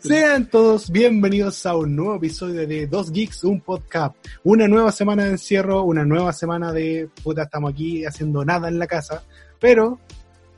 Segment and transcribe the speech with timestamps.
[0.00, 4.16] Sean todos bienvenidos a un nuevo episodio de Dos Geeks, un podcast.
[4.42, 8.78] Una nueva semana de encierro, una nueva semana de puta, estamos aquí haciendo nada en
[8.78, 9.22] la casa,
[9.60, 9.98] pero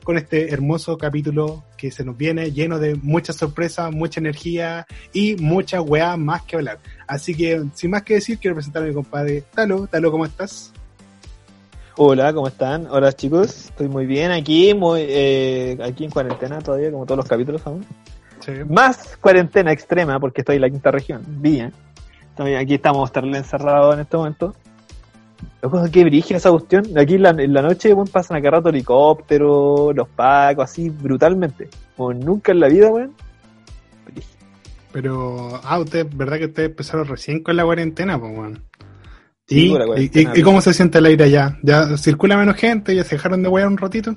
[0.05, 5.35] con este hermoso capítulo que se nos viene lleno de muchas sorpresas, mucha energía y
[5.35, 6.79] mucha weá más que hablar.
[7.05, 9.87] Así que, sin más que decir, quiero presentar a mi compadre Talo.
[9.87, 10.71] Talo, ¿cómo estás?
[11.97, 12.87] Hola, ¿cómo están?
[12.89, 17.27] Hola chicos, estoy muy bien aquí, muy eh, aquí en cuarentena todavía, como todos los
[17.27, 17.85] capítulos aún.
[18.47, 18.53] Sí.
[18.67, 21.71] Más cuarentena extrema porque estoy en la quinta región, bien.
[22.35, 24.55] También aquí estamos terrible encerrados en este momento.
[25.61, 26.97] Loco, qué brígida esa cuestión.
[26.97, 31.69] Aquí en la, en la noche weón, pasan acá rato helicópteros, los pacos, así brutalmente.
[31.95, 33.13] Como nunca en la vida, weón.
[34.91, 38.63] Pero, ah, usted, ¿verdad que ustedes empezaron recién con la cuarentena, pues, weón?
[39.47, 41.57] Sí, ¿Y, y- y cómo se siente el aire allá?
[41.61, 42.95] ¿Ya circula menos gente?
[42.95, 44.15] ¿Ya se dejaron de wear un ratito?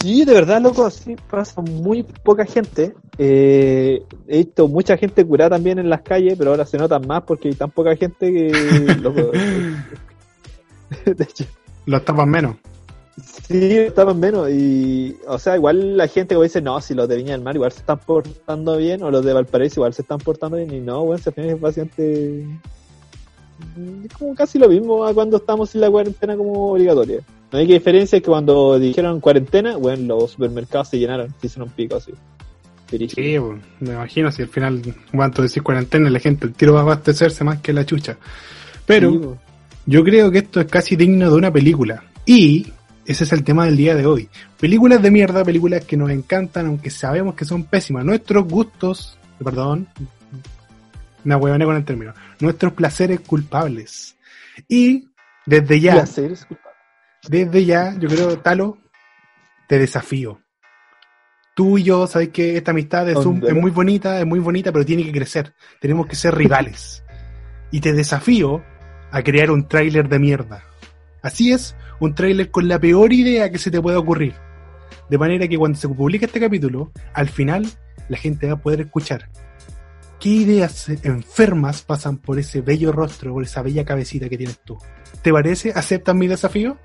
[0.00, 2.94] Sí, de verdad, loco, sí, pasa muy poca gente.
[3.18, 7.24] Eh, he visto mucha gente curada también en las calles, pero ahora se notan más
[7.24, 8.96] porque hay tan poca gente que...
[9.02, 9.32] loco,
[11.04, 11.44] de hecho,
[11.86, 12.56] Los tapan menos.
[13.48, 14.48] sí, estaban menos.
[14.50, 17.56] Y, o sea, igual la gente que dice, no, si los de Viña del Mar
[17.56, 20.80] igual se están portando bien, o los de Valparaíso igual se están portando bien, y
[20.80, 22.46] no, bueno, se es bastante...
[24.04, 27.20] Es como casi lo mismo a cuando estamos en la cuarentena como obligatoria.
[27.50, 31.70] La única diferencia es que cuando dijeron cuarentena, bueno, los supermercados se llenaron, se hicieron
[31.70, 32.12] pico así.
[32.90, 33.06] Sí,
[33.38, 36.82] pues, me imagino si al final, cuanto decir cuarentena, la gente el tiro va a
[36.82, 38.16] abastecerse más que la chucha.
[38.86, 39.48] Pero, Sí.
[39.88, 42.04] Yo creo que esto es casi digno de una película.
[42.26, 42.66] Y
[43.06, 44.28] ese es el tema del día de hoy.
[44.60, 48.04] Películas de mierda, películas que nos encantan, aunque sabemos que son pésimas.
[48.04, 49.88] Nuestros gustos, perdón,
[51.24, 52.12] me huevoné con el término.
[52.40, 54.16] Nuestros placeres culpables.
[54.68, 55.08] Y
[55.46, 56.70] desde ya, Placer, disculpa.
[57.28, 58.78] desde ya, yo creo, Talo,
[59.66, 60.40] te desafío.
[61.54, 64.84] Tú y yo, sabes que esta amistad es, es muy bonita, es muy bonita, pero
[64.84, 65.54] tiene que crecer.
[65.80, 67.02] Tenemos que ser rivales.
[67.70, 68.62] Y te desafío
[69.10, 70.62] a crear un tráiler de mierda.
[71.22, 74.34] Así es, un tráiler con la peor idea que se te pueda ocurrir.
[75.10, 77.66] De manera que cuando se publique este capítulo, al final
[78.08, 79.28] la gente va a poder escuchar
[80.20, 84.76] qué ideas enfermas pasan por ese bello rostro, por esa bella cabecita que tienes tú.
[85.22, 85.72] ¿Te parece?
[85.74, 86.76] ¿Aceptas mi desafío?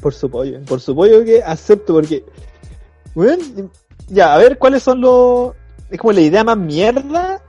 [0.00, 2.24] Por su pollo, por su pollo que acepto, porque.
[3.14, 3.42] Bueno,
[4.08, 5.52] ya, a ver, ¿cuáles son los.
[5.90, 7.42] Es como la idea más mierda.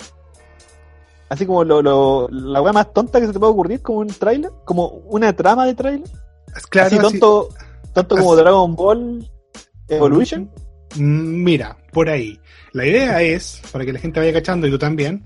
[1.28, 4.08] Así como lo, lo, la weá más tonta que se te puede ocurrir, como un
[4.08, 6.08] trailer, como una trama de trailer.
[6.56, 7.50] Es Claro, así así- tonto,
[7.94, 9.32] tonto como así- Dragon Ball
[9.90, 10.50] Evolution.
[10.96, 12.40] Mm, Mira, por ahí.
[12.74, 15.24] La idea es, para que la gente vaya cachando y tú también,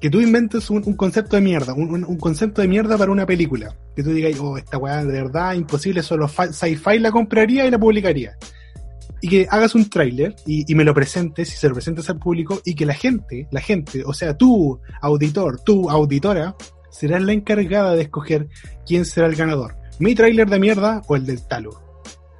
[0.00, 3.76] que tú inventes un, concepto de mierda, un, concepto de mierda para una película.
[3.94, 7.78] Que tú digas, oh, esta weá de verdad imposible, solo sci-fi la compraría y la
[7.78, 8.36] publicaría.
[9.20, 12.18] Y que hagas un tráiler y, y me lo presentes y se lo presentes al
[12.18, 16.56] público y que la gente, la gente, o sea, tú, auditor, tú, auditora,
[16.90, 18.48] serás la encargada de escoger
[18.84, 19.76] quién será el ganador.
[20.00, 21.80] Mi tráiler de mierda o el del Talo.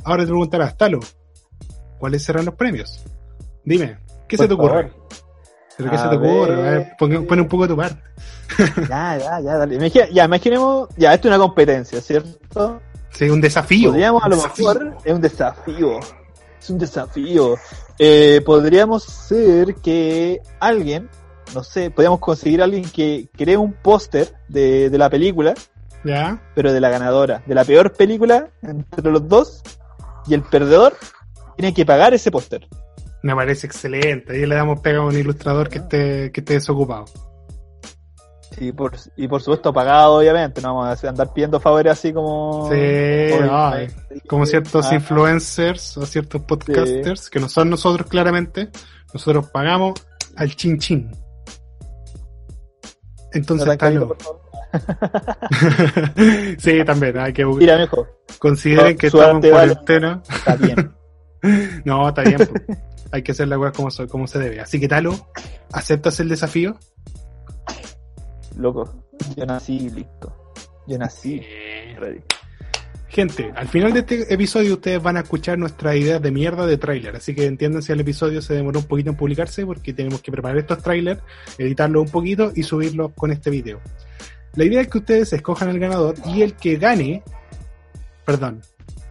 [0.05, 0.99] Ahora te preguntarás, Talo,
[2.03, 3.01] ¿cuáles serán los premios?
[3.65, 3.97] Dime,
[4.27, 4.93] ¿qué se te ocurre?
[5.77, 6.53] ¿Pero qué A se te ocurre?
[6.55, 6.93] A ver, ver.
[6.99, 8.03] pon, pon un poco de tu parte.
[8.89, 9.77] Ya, ya, ya, dale.
[9.77, 12.81] Imagina- ya, imaginemos, ya, esto es una competencia, ¿cierto?
[13.11, 13.91] Sí, un desafío.
[13.91, 14.69] Podríamos a lo desafío.
[14.75, 16.01] mejor, es un desafío,
[16.61, 17.55] es un desafío.
[18.01, 21.09] Eh, podríamos ser que alguien,
[21.55, 25.55] no sé, podríamos conseguir a alguien que cree un póster de, de la película,
[26.05, 26.43] ¿Ya?
[26.57, 29.63] pero de la ganadora, de la peor película entre los dos,
[30.27, 30.97] y el perdedor
[31.57, 32.67] tiene que pagar ese póster.
[33.23, 34.33] Me parece excelente.
[34.33, 37.05] Ahí le damos pega a un ilustrador que esté, que esté desocupado.
[38.59, 42.69] Y por, y por supuesto pagado, obviamente, no vamos a andar pidiendo favores así como...
[42.71, 43.89] Sí, ay,
[44.29, 48.69] como ciertos Ah, influencers o ciertos podcasters, que no son nosotros claramente,
[49.15, 49.95] nosotros pagamos
[50.37, 51.11] al chin chin.
[53.33, 54.43] Entonces, no por favor.
[56.59, 58.07] sí, también, hay que Mira, mijo,
[58.39, 59.67] consideren No, que estamos en arte vale.
[59.75, 60.23] cuarentena.
[60.29, 60.93] está bien.
[61.85, 62.39] No, está bien.
[62.39, 62.55] po.
[63.11, 64.61] Hay que hacer la weá como, se- como se debe.
[64.61, 65.29] Así que, Talo,
[65.73, 66.79] ¿aceptas el desafío?
[68.57, 69.07] Loco,
[69.37, 70.53] yo nací listo.
[70.87, 71.41] Yo nací
[71.99, 72.21] ready.
[73.09, 76.79] Gente, al final de este episodio ustedes van a escuchar nuestras ideas de mierda de
[76.79, 80.23] tráiler, así que entiendan si el episodio se demoró un poquito en publicarse porque tenemos
[80.23, 81.21] que preparar estos trailers,
[81.59, 83.81] editarlos un poquito y subirlos con este video.
[84.55, 87.23] La idea es que ustedes escojan el ganador y el que gane,
[88.25, 88.63] perdón,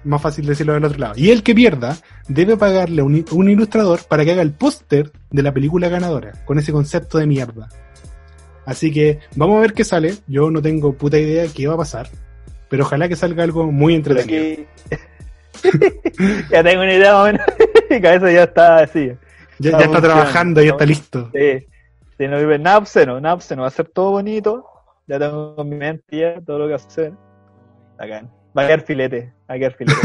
[0.03, 3.50] más fácil decirlo del otro lado, y el que pierda debe pagarle a un, un
[3.50, 7.69] ilustrador para que haga el póster de la película ganadora, con ese concepto de mierda.
[8.65, 11.77] Así que vamos a ver qué sale, yo no tengo puta idea qué va a
[11.77, 12.07] pasar,
[12.69, 14.63] pero ojalá que salga algo muy entretenido.
[16.51, 17.45] ya tengo una idea más o menos.
[17.89, 19.07] Mi cabeza ya está así.
[19.07, 19.18] Ya, Está
[19.59, 20.01] ya está funcionando.
[20.01, 21.30] trabajando, ya está listo.
[21.33, 21.68] Sí,
[22.18, 24.65] sí, no vive nada obsceno, nada obsceno, va a ser todo bonito.
[25.07, 27.13] Ya tengo en mi mente ya todo lo que hacer.
[27.98, 28.31] Bacán.
[28.57, 29.95] Va a quedar filete, va a quedar filete.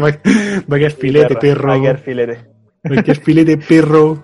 [0.00, 1.68] va, a filete, perro.
[1.68, 2.38] Va a quedar filete.
[2.84, 4.22] Va filete, perro.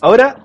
[0.00, 0.36] Ahora,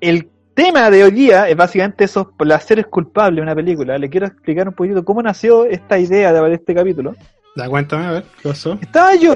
[0.00, 3.98] el tema de hoy día es básicamente esos placeres culpables de una película.
[3.98, 7.14] Le quiero explicar un poquito cómo nació esta idea de este capítulo.
[7.56, 8.78] Da, cuéntame, a ver, ¿qué pasó?
[8.80, 9.34] Estaba yo,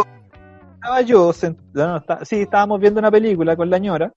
[0.75, 4.12] estaba yo, sent- no, no, está- sí, estábamos viendo una película con la ñora.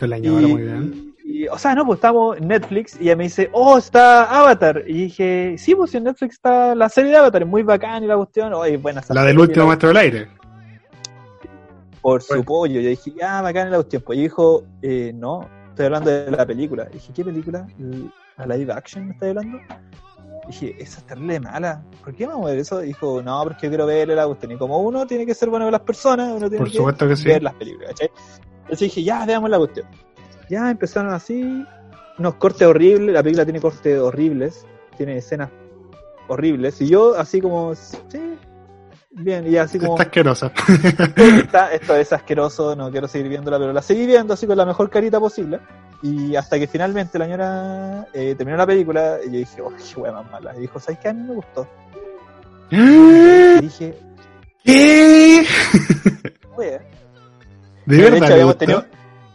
[0.00, 1.11] Con la Y, ñora, muy bien.
[1.42, 4.82] Y- o sea, no, pues estábamos en Netflix y ella me dice, oh, está Avatar.
[4.86, 8.06] Y dije, sí, pues en Netflix está la serie de Avatar, es muy bacán y
[8.06, 8.52] la cuestión.
[8.54, 10.28] Oye, buena La del último maestro del aire.
[12.00, 12.44] Por su Bueno.
[12.44, 12.80] pollo.
[12.80, 14.02] Yo dije, ya, bacán y la cuestión.
[14.02, 16.88] Pues y dijo, eh, no, estoy hablando de la película.
[16.90, 17.66] Y dije, ¿qué película?
[18.38, 19.58] ¿La live action me estás hablando?
[20.44, 21.82] Y dije, esa es terrible mala.
[22.02, 22.80] ¿Por qué vamos a ver eso?
[22.80, 24.52] Dijo, no, porque yo quiero verle la cuestión.
[24.52, 27.06] Y como uno tiene que ser bueno con las personas, uno tiene Por que supuesto
[27.06, 27.28] que sí.
[27.28, 28.10] ver las películas, ¿cachai?
[28.62, 29.86] Entonces dije, ya, veamos la cuestión.
[30.48, 31.64] Ya empezaron así,
[32.18, 34.66] unos cortes horribles, la película tiene cortes horribles,
[34.96, 35.50] tiene escenas
[36.28, 38.36] horribles, y yo así como, sí,
[39.10, 40.52] bien, y así como, Está asquerosa.
[41.16, 44.66] "Está- esto es asqueroso, no quiero seguir viéndola, pero la seguí viendo así con la
[44.66, 45.58] mejor carita posible,
[46.02, 50.00] y hasta que finalmente la señora eh, terminó la película, y yo dije, oh, qué
[50.00, 51.08] wea más mala, y dijo, ¿sabes qué?
[51.08, 51.66] A mí me gustó.
[52.70, 53.94] Y dije,
[54.64, 55.44] ¿Qué?
[56.56, 56.80] oye,
[57.84, 58.16] ¿De de verdad?
[58.24, 58.84] hecho, habíamos tenido,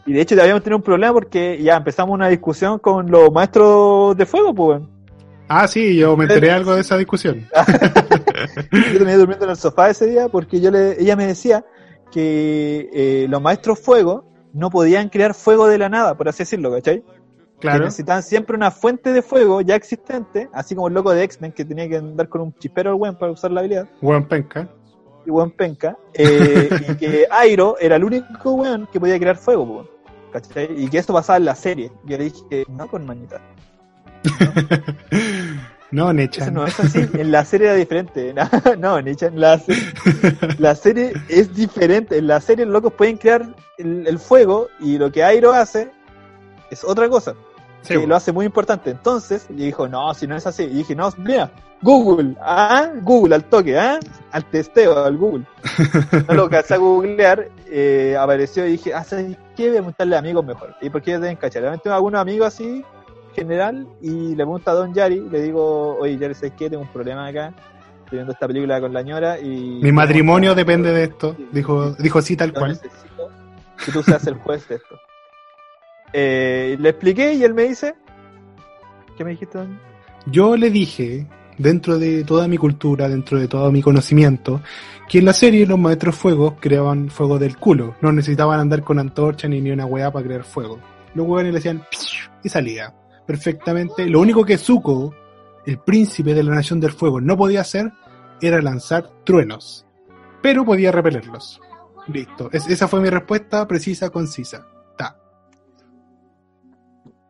[0.08, 4.18] y de hecho habíamos tenido un problema porque ya empezamos una discusión con los maestros
[4.18, 4.82] de fuego, pues.
[5.50, 7.48] Ah, sí, yo me enteré algo de esa discusión.
[8.72, 11.64] Yo terminé durmiendo en el sofá ese día porque yo le, ella me decía
[12.12, 16.72] que eh, los maestros fuego no podían crear fuego de la nada, por así decirlo,
[16.72, 17.02] ¿cachai?
[17.02, 17.06] Que
[17.60, 17.86] Claro.
[17.86, 21.66] necesitaban siempre una fuente de fuego ya existente, así como el loco de X-Men que
[21.66, 24.68] tenía que andar con un chispero al weón para usar la habilidad, Buen penca.
[25.26, 29.64] y weón penca, eh, y que Airo era el único weón que podía crear fuego,
[29.64, 29.88] weón,
[30.32, 30.70] ¿cachai?
[30.84, 31.92] Y que esto pasaba en la serie.
[32.06, 33.42] Yo le dije, no con manita.
[35.92, 36.54] no, Nechan.
[36.54, 37.00] no es así.
[37.14, 38.34] En la serie era diferente.
[38.80, 39.76] No, Nichan, la, se-
[40.60, 42.18] la serie es diferente.
[42.18, 45.92] En la serie los locos pueden crear el, el fuego y lo que Airo hace
[46.72, 47.34] es otra cosa.
[47.82, 48.10] Sí, que bueno.
[48.10, 48.92] lo hace muy importante.
[48.92, 50.64] Entonces, y dijo, no, si no es así.
[50.64, 51.52] Y dije, no, mira,
[51.82, 54.00] Google, ah, Google al toque, ah,
[54.32, 55.46] al testeo, al Google.
[56.28, 59.68] No lo alcancé a googlear, eh, apareció y dije, ah, ¿sabes qué?
[59.68, 60.76] Voy a preguntarle a amigos mejor.
[60.82, 61.62] Y porque ellos deben cachar.
[61.62, 62.84] Realmente tengo algunos amigos así,
[63.36, 66.70] general, y le pregunto a Don Yari, le digo, oye, Yari, ¿sabes qué?
[66.70, 67.54] Tengo un problema acá.
[68.00, 69.80] Estoy viendo esta película con la ñora y...
[69.84, 71.36] Mi matrimonio depende de esto.
[71.52, 72.70] Dijo, dijo así tal cual.
[72.70, 73.30] necesito
[73.86, 74.96] que tú seas el juez de esto.
[76.14, 77.96] Eh, le expliqué y él me dice...
[79.18, 79.60] ¿Qué me dijiste?
[80.28, 81.26] Yo le dije,
[81.58, 84.62] dentro de toda mi cultura, dentro de todo mi conocimiento,
[85.10, 87.96] que en la serie los maestros fuegos creaban fuego del culo.
[88.02, 90.80] No necesitaban andar con antorcha ni ni una weá para crear fuego.
[91.16, 91.84] Los hueones le hacían
[92.44, 92.94] y salía
[93.26, 94.06] perfectamente.
[94.08, 95.14] Lo único que Zuko,
[95.66, 97.92] el príncipe de la nación del fuego, no podía hacer
[98.42, 99.86] era lanzar truenos.
[100.44, 101.60] Pero podía repelerlos.
[102.08, 102.50] Listo.
[102.54, 104.68] Es- esa fue mi respuesta precisa, concisa.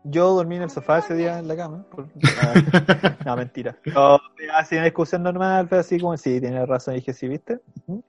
[0.09, 1.85] Yo dormí en el sofá ese día en la cama.
[1.91, 2.07] por-
[3.25, 3.75] No, mentira.
[3.85, 4.19] No,
[4.53, 6.93] así una discusión normal, fue así como, sí, tienes razón.
[6.93, 7.59] Y dije, sí, ¿viste?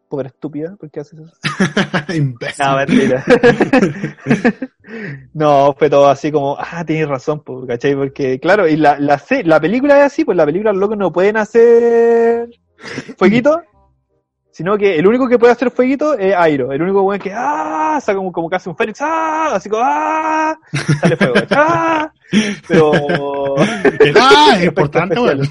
[0.08, 1.32] Pobre estúpida, ¿por qué haces eso?
[2.14, 2.64] Imbécil.
[2.64, 3.24] No, mentira.
[5.34, 7.94] no, fue todo así como, ah, tienes razón, ¿cachai?
[7.94, 11.12] Porque, claro, y la, la, la película es así, pues la película los locos no
[11.12, 12.48] pueden hacer
[13.16, 13.62] fueguito,
[14.58, 18.00] sino que el único que puede hacer fueguito es Airo, el único weón que, ah,
[18.02, 20.58] saca como, como que hace un fénix, ah, así como, ah,
[21.00, 22.12] sale fuego, ah,
[22.66, 23.54] pero...
[24.20, 25.42] ah, es importante, weón.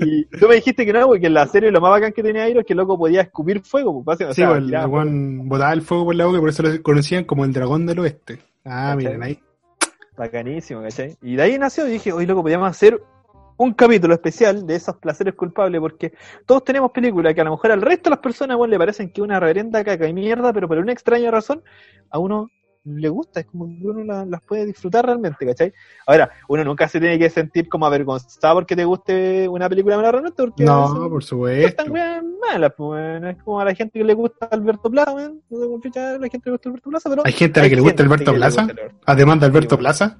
[0.00, 2.42] Y tú me dijiste que no, porque en la serie lo más bacán que tenía
[2.42, 4.88] Airo es que el loco podía escupir fuego, pues, o Sí, sea, pues, el tiraba
[4.88, 7.86] weón botaba el fuego por la boca y por eso lo conocían como el dragón
[7.86, 8.40] del oeste.
[8.64, 8.96] Ah, ¿Cachai?
[8.96, 9.38] miren ahí.
[10.16, 11.16] Bacanísimo, ¿cachai?
[11.22, 13.00] Y de ahí nació y dije, hoy loco, podíamos hacer
[13.62, 16.12] un capítulo especial de esos placeres culpables, porque
[16.46, 19.10] todos tenemos películas que a lo mejor al resto de las personas bueno, le parecen
[19.12, 21.62] que una reverenda caca y mierda, pero por una extraña razón
[22.10, 22.50] a uno
[22.84, 25.72] le gusta, es como que uno la- las puede disfrutar realmente, ¿cachai?
[26.04, 30.10] Ahora, uno nunca se tiene que sentir como avergonzado porque te guste una película mala
[30.10, 31.68] realmente, porque No, por no supuesto.
[31.68, 35.58] están weas malas, pues, es como a la gente que le gusta Alberto Plaza, no
[35.58, 37.62] sé cómo chucha a la gente que le gusta Alberto Plaza, pero Hay gente a
[37.62, 39.78] la que le gusta gente Alberto que le Plaza, gusta Alberto- además de Alberto.
[39.78, 40.18] Plaza.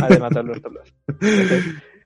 [0.00, 0.92] además de Alberto Plaza.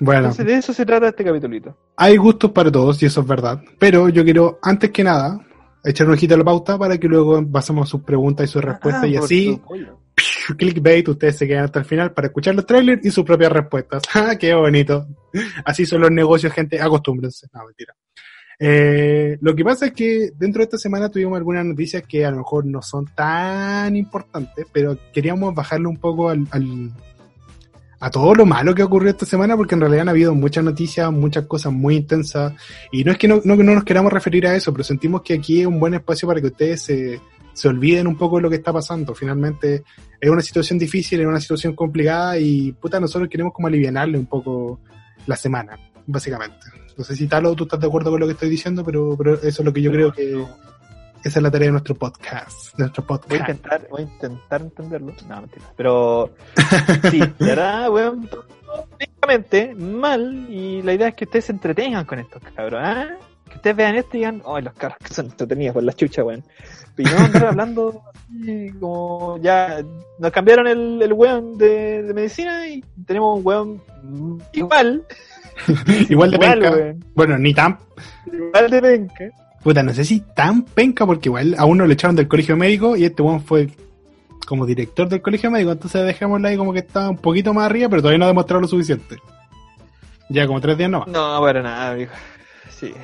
[0.00, 1.76] Bueno, Entonces de eso se trata este capitulito.
[1.96, 3.62] hay gustos para todos y eso es verdad.
[3.78, 5.38] Pero yo quiero, antes que nada,
[5.84, 9.04] echar un ojito a la pauta para que luego pasemos sus preguntas y sus respuestas
[9.04, 9.60] Ah, y por así,
[10.56, 14.02] clickbait, ustedes se quedan hasta el final para escuchar los trailers y sus propias respuestas.
[14.14, 15.06] ¡Ah, qué bonito!
[15.64, 17.46] Así son los negocios, gente, acostúmbrense.
[17.52, 17.94] No, mentira.
[18.62, 22.30] Eh, lo que pasa es que dentro de esta semana tuvimos algunas noticias que a
[22.30, 26.90] lo mejor no son tan importantes, pero queríamos bajarle un poco al, al-
[28.00, 31.12] a todo lo malo que ocurrió esta semana, porque en realidad han habido muchas noticias,
[31.12, 32.54] muchas cosas muy intensas,
[32.90, 35.34] y no es que no, no, no nos queramos referir a eso, pero sentimos que
[35.34, 37.20] aquí es un buen espacio para que ustedes se,
[37.52, 39.14] se olviden un poco de lo que está pasando.
[39.14, 39.84] Finalmente
[40.18, 44.26] es una situación difícil, es una situación complicada, y puta, nosotros queremos como alivianarle un
[44.26, 44.80] poco
[45.26, 46.66] la semana, básicamente.
[46.96, 49.34] No sé si Talo, tú estás de acuerdo con lo que estoy diciendo, pero, pero
[49.34, 50.42] eso es lo que yo creo que
[51.24, 52.78] esa es la tarea de nuestro podcast.
[52.78, 53.40] Nuestro Voy a podcast.
[53.50, 55.12] intentar, voy a intentar entenderlo.
[55.28, 55.64] No, mentira.
[55.76, 56.30] Pero
[57.10, 58.28] sí, de verdad, weón,
[58.98, 60.46] técnicamente mal.
[60.48, 63.06] Y la idea es que ustedes se entretengan con estos cabros, ¿ah?
[63.48, 66.22] Que ustedes vean esto y digan, ay, los cabros que son entretenidos por la chucha,
[66.24, 66.42] weón.
[66.96, 69.82] Y no andar hablando así como ya
[70.18, 73.82] nos cambiaron el, el weón de, de medicina y tenemos un weón
[74.52, 75.04] igual,
[76.08, 76.70] Igual de igual, penca.
[76.70, 77.78] weón, Bueno, ni tan
[78.26, 79.24] igual de penca.
[79.62, 82.96] Puta, no sé si tan penca, porque igual a uno le echaron del colegio médico
[82.96, 83.68] y este weón fue
[84.46, 87.88] como director del colegio médico, entonces dejémosla ahí como que está un poquito más arriba,
[87.88, 89.18] pero todavía no ha demostrado lo suficiente.
[90.28, 92.12] Ya como tres días no No, para nada, amigo.
[92.70, 92.94] Sí.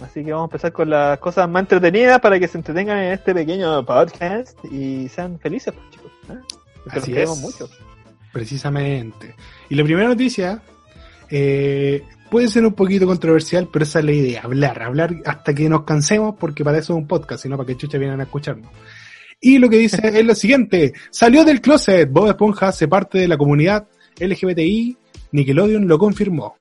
[0.00, 3.12] Así que vamos a empezar con las cosas más entretenidas para que se entretengan en
[3.12, 6.12] este pequeño podcast y sean felices, pues, chicos.
[6.30, 6.56] ¿eh?
[6.90, 7.38] Así es.
[7.38, 7.68] mucho.
[8.32, 9.34] Precisamente.
[9.68, 10.60] Y la primera noticia
[11.30, 15.68] eh, puede ser un poquito controversial, pero esa es la idea, hablar, hablar hasta que
[15.68, 18.70] nos cansemos, porque para eso es un podcast, sino para que chucha vienen a escucharnos.
[19.40, 23.28] Y lo que dice es lo siguiente, salió del closet, Bob Esponja hace parte de
[23.28, 23.86] la comunidad
[24.18, 24.96] LGBTI,
[25.32, 26.56] Nickelodeon lo confirmó.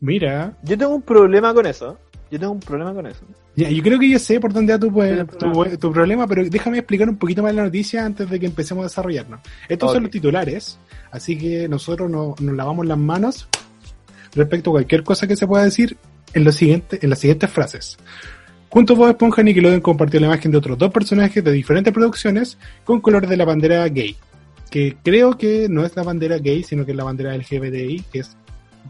[0.00, 1.98] Mira, Yo tengo un problema con eso.
[2.30, 3.24] Yo tengo un problema con eso.
[3.56, 5.76] ya, yo creo que yo sé por dónde va tu, pues, tu, problema.
[5.78, 8.88] tu problema, pero déjame explicar un poquito más la noticia antes de que empecemos a
[8.88, 9.40] desarrollarnos.
[9.68, 10.78] Estos son los titulares,
[11.10, 13.48] así que nosotros no- nos lavamos las manos
[14.34, 15.96] respecto a cualquier cosa que se pueda decir
[16.34, 17.98] en, lo siguiente, en las siguientes frases.
[18.70, 22.58] Junto a Bob Esponja, Nickelodeon compartió la imagen de otros dos personajes de diferentes producciones
[22.84, 24.14] con colores de la bandera gay.
[24.70, 28.18] Que creo que no es la bandera gay, sino que es la bandera LGBTI, que
[28.18, 28.36] es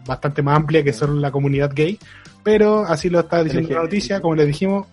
[0.05, 1.97] bastante más amplia que solo la comunidad gay.
[2.43, 4.87] Pero así lo está diciendo la noticia, como les dijimos,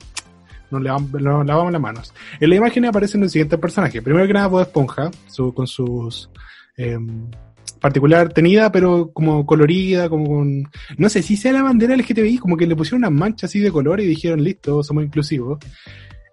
[0.70, 2.14] nos lavamos, las manos.
[2.40, 4.02] En la imagen aparecen los siguientes personajes.
[4.04, 6.30] Primero que nada, Bob Esponja, su- con sus
[6.78, 7.28] em,
[7.80, 10.70] particular tenida, pero como colorida, como con...
[10.98, 13.72] No sé si sea la bandera LGTBI, como que le pusieron unas manchas así de
[13.72, 15.60] color y dijeron, listo, somos inclusivos.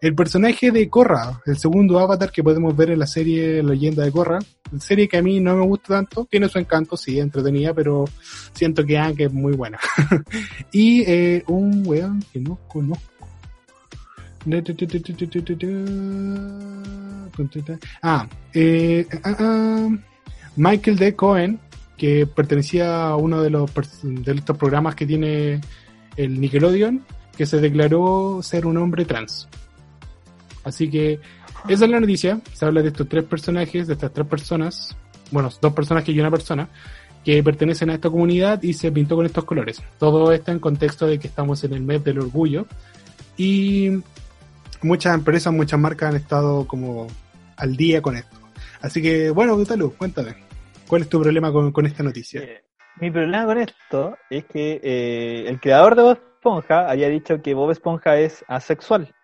[0.00, 4.10] El personaje de Korra, el segundo avatar que podemos ver en la serie Leyenda de
[4.10, 4.40] Korra,
[4.80, 8.06] serie que a mí no me gusta tanto, tiene su encanto, sí, entretenida, pero
[8.52, 9.78] siento que es muy buena.
[10.72, 13.28] y eh, un weón que no conozco.
[18.02, 19.88] Ah, eh, ah, ah,
[20.56, 21.14] Michael D.
[21.14, 21.58] Cohen,
[21.96, 23.70] que pertenecía a uno de los
[24.02, 25.60] de estos programas que tiene
[26.16, 27.04] el Nickelodeon,
[27.36, 29.48] que se declaró ser un hombre trans.
[30.64, 31.20] Así que
[31.68, 32.40] esa es la noticia.
[32.52, 34.96] Se habla de estos tres personajes, de estas tres personas,
[35.30, 36.68] bueno, dos personajes y una persona,
[37.24, 39.80] que pertenecen a esta comunidad y se pintó con estos colores.
[39.98, 42.66] Todo esto en contexto de que estamos en el mes del orgullo
[43.36, 44.02] y
[44.82, 47.06] muchas empresas, muchas marcas han estado como
[47.56, 48.41] al día con esto.
[48.82, 50.34] Así que, bueno, Gutalu, cuéntame,
[50.88, 52.42] ¿cuál es tu problema con, con esta noticia?
[52.42, 52.64] Eh,
[53.00, 57.54] mi problema con esto es que eh, el creador de Bob Esponja había dicho que
[57.54, 59.14] Bob Esponja es asexual.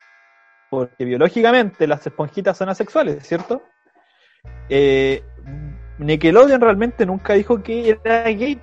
[0.70, 3.62] Porque biológicamente las esponjitas son asexuales, ¿cierto?
[4.68, 5.22] Eh,
[5.98, 8.60] Nickelodeon realmente nunca dijo que era gay.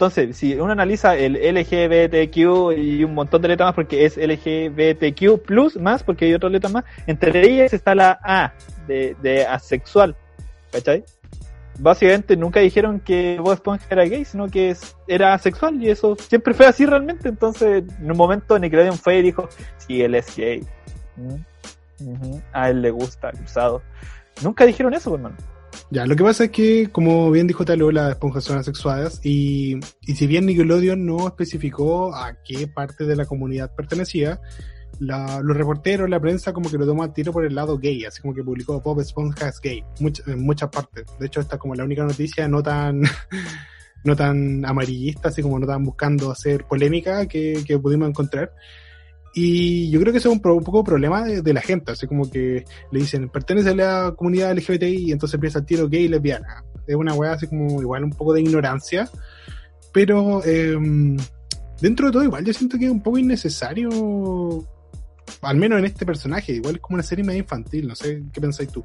[0.00, 5.42] Entonces, si uno analiza el LGBTQ y un montón de letras más, porque es LGBTQ
[5.44, 8.54] plus más, porque hay otras letras más, entre ellas está la A
[8.88, 10.16] de, de asexual.
[10.72, 11.04] ¿Cachai?
[11.78, 16.16] básicamente nunca dijeron que Bob Esponja era gay, sino que es- era asexual y eso
[16.16, 17.28] siempre fue así realmente.
[17.28, 20.66] Entonces, en un momento Nickelodeon fue y dijo, sí, él es gay.
[21.16, 23.82] Mm, A él le gusta el usado.
[24.42, 25.36] Nunca dijeron eso, hermano.
[25.92, 29.74] Ya, lo que pasa es que, como bien dijo Talo, las esponjas son asexuadas y,
[30.02, 34.40] y si bien Nickelodeon no especificó a qué parte de la comunidad pertenecía,
[35.00, 38.22] la- los reporteros, la prensa como que lo toma tiro por el lado gay, así
[38.22, 41.06] como que publicó Bob Esponja es gay, much- en muchas partes.
[41.18, 43.02] De hecho, esta es como la única noticia no tan
[44.04, 48.52] no tan amarillista, así como no tan buscando hacer polémica que, que pudimos encontrar.
[49.34, 52.06] Y yo creo que eso es un, pro- un poco problema de, la gente, así
[52.06, 56.04] como que le dicen, pertenece a la comunidad LGBTI y entonces empieza el tiro gay
[56.04, 56.64] y lesbiana.
[56.86, 59.08] Es una weá así como igual un poco de ignorancia,
[59.92, 61.16] pero em,
[61.80, 63.88] dentro de todo igual yo siento que es un poco innecesario,
[65.42, 68.40] al menos en este personaje, igual es como una serie medio infantil, no sé qué
[68.40, 68.84] pensáis tú.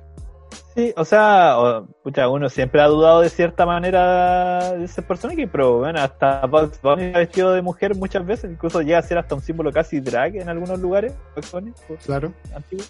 [0.75, 5.47] Sí, o sea, o- pucha, uno siempre ha dudado de cierta manera de ese personaje,
[5.47, 9.17] pero bueno, hasta Bugs Bunny está vestido de mujer muchas veces, incluso llega a ser
[9.17, 11.71] hasta un símbolo casi drag en algunos lugares, Bugs Bunny,
[12.05, 12.33] Claro.
[12.53, 12.83] antiguo.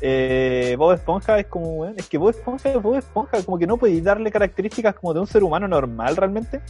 [0.00, 3.66] Eh, Bob Esponja es como, weón, es que Bob Esponja es Bob Esponja, como que
[3.66, 6.60] no podéis darle características como de un ser humano normal realmente.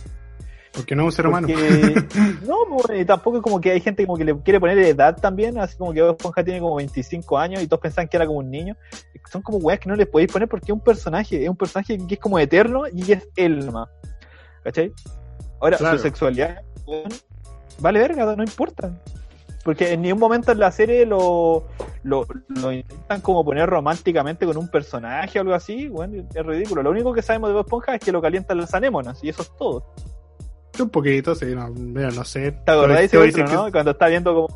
[0.75, 1.47] Porque no es un ser humano.
[1.49, 1.95] Porque,
[2.49, 5.15] no, pues, y tampoco es como que hay gente como que le quiere poner edad
[5.17, 8.27] también, así como que Bob Esponja tiene como 25 años y todos pensaban que era
[8.27, 8.77] como un niño.
[9.31, 11.99] Son como weas que no le podéis poner porque es un personaje, es un personaje
[12.07, 13.89] que es como eterno y es él nomás.
[14.65, 14.93] ¿Cachai?
[15.61, 15.97] Ahora, Claro.
[15.97, 16.63] su sexualidad,
[17.81, 18.93] vale verga, no importa.
[19.65, 21.69] Porque en ningún momento en la serie lo,
[22.03, 26.83] lo, lo intentan como poner románticamente con un personaje o algo así, bueno, es ridículo.
[26.83, 29.43] Lo único que sabemos de Bob Esponja es que lo calientan las anémonas y eso
[29.43, 29.95] es todo.
[30.81, 32.51] Un poquito, sí, no, mira, no sé.
[32.53, 33.71] ¿Te acordás de ese otro, no?
[33.71, 34.49] Cuando está viendo como,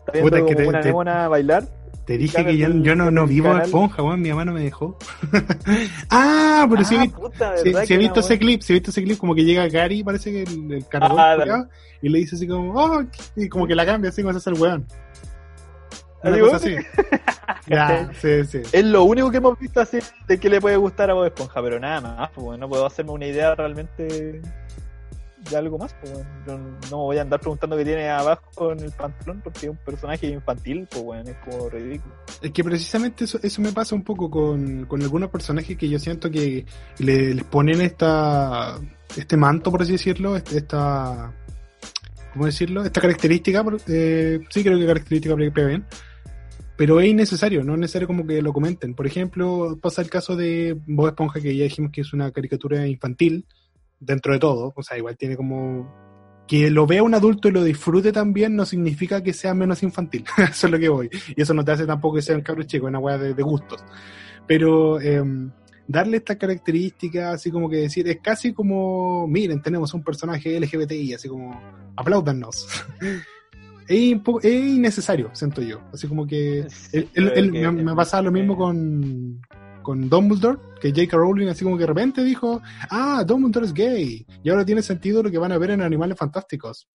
[0.00, 1.64] está viendo que te- una te- anémona bailar.
[2.06, 3.62] Te dije Claro, que yo, no, no vivo canal.
[3.64, 4.98] esponja, weón, mi mamá no me dejó.
[6.10, 8.74] ah, pero sí, Ah, vi- puta, sí, ¿verdad sí he visto ese clip, sí he
[8.74, 11.40] visto ese clip, como que llega Gary, parece que el, el cargador, Ah, dale.
[11.52, 11.68] culiao,
[12.02, 13.02] y le dice así como, oh,
[13.36, 14.86] y como que la cambia así como se hace el weón.
[16.22, 16.78] Una Así, cosa weón.
[16.78, 17.66] así.
[17.66, 18.62] ya, sí, sí.
[18.72, 21.62] Es lo único que hemos visto así de que le puede gustar a Bob Esponja,
[21.62, 24.40] pero nada más, pues, bueno, no puedo hacerme una idea realmente
[25.50, 26.26] de algo más, pues, bueno.
[26.46, 29.70] Yo no me voy a andar preguntando qué tiene abajo en el pantalón porque es
[29.70, 32.14] un personaje infantil, pues bueno, es como ridículo.
[32.42, 35.98] Es que precisamente eso, eso me pasa un poco con, con algunos personajes que yo
[35.98, 36.64] siento que
[36.98, 38.78] le, les ponen esta
[39.16, 41.32] este manto, por así decirlo, este- esta
[42.32, 42.84] ¿cómo decirlo?
[42.84, 45.86] Esta característica, eh, sí creo que característica bien,
[46.76, 48.94] pero es innecesario, no es necesario como que lo comenten.
[48.94, 52.86] Por ejemplo, pasa el caso de Bob Esponja, que ya dijimos que es una caricatura
[52.88, 53.46] infantil,
[54.04, 56.02] dentro de todo, o sea, igual tiene como...
[56.46, 60.24] Que lo vea un adulto y lo disfrute también no significa que sea menos infantil,
[60.50, 61.10] eso es lo que voy.
[61.34, 63.32] Y eso no te hace tampoco que sea un cabro chico, es una weá de,
[63.32, 63.82] de gustos.
[64.46, 65.50] Pero em,
[65.86, 71.14] darle esta característica, así como que decir, es casi como, miren, tenemos un personaje LGBTI,
[71.14, 71.58] así como,
[71.96, 72.68] apláudanos.
[73.88, 75.80] es, innecesario, siento yo.
[75.92, 76.66] Así como que
[77.14, 79.40] me, me pasaba lo mismo con,
[79.84, 81.16] con Dumbledore, que J.K.
[81.16, 85.22] Rowling así como que de repente dijo, ah, Dumbledore es gay, y ahora tiene sentido
[85.22, 86.88] lo que van a ver en Animales Fantásticos.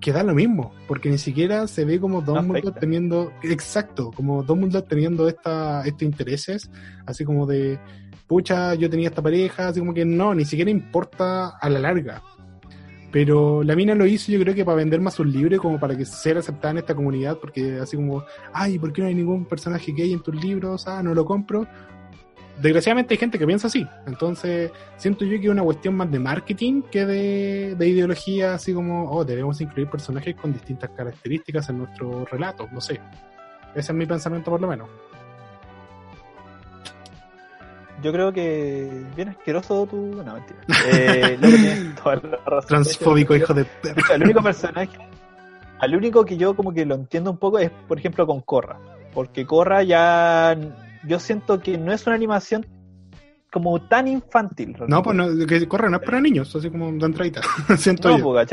[0.00, 2.80] Que da lo mismo, porque ni siquiera se ve como Dumbledore afecta.
[2.80, 6.70] teniendo, exacto, como Dumbledore teniendo esta, estos intereses,
[7.06, 7.78] así como de,
[8.26, 12.22] pucha, yo tenía esta pareja, así como que no, ni siquiera importa a la larga.
[13.14, 15.96] Pero la mina lo hizo yo creo que para vender más sus libros, como para
[15.96, 19.44] que ser aceptada en esta comunidad, porque así como, ay, ¿por qué no hay ningún
[19.44, 20.88] personaje gay en tus libros?
[20.88, 21.64] Ah, no lo compro.
[22.60, 23.86] Desgraciadamente hay gente que piensa así.
[24.08, 28.74] Entonces, siento yo que es una cuestión más de marketing que de, de ideología, así
[28.74, 32.68] como, oh, debemos incluir personajes con distintas características en nuestro relato.
[32.72, 33.00] No sé.
[33.76, 34.88] Ese es mi pensamiento por lo menos.
[38.04, 38.86] Yo creo que
[39.16, 39.96] bien asqueroso tu...
[39.96, 40.60] No, mentira.
[40.92, 42.68] Eh, tienes toda la razón.
[42.68, 44.14] Transfóbico, hijo de perra.
[44.14, 44.98] El único personaje,
[45.78, 48.78] al único que yo como que lo entiendo un poco es, por ejemplo, con Korra.
[49.14, 50.54] Porque Korra ya,
[51.04, 52.66] yo siento que no es una animación
[53.50, 54.76] como tan infantil.
[54.86, 57.40] No, pues no, que corre, no es para niños, así como de entradita.
[57.78, 58.24] siento No, yo.
[58.24, 58.50] pues.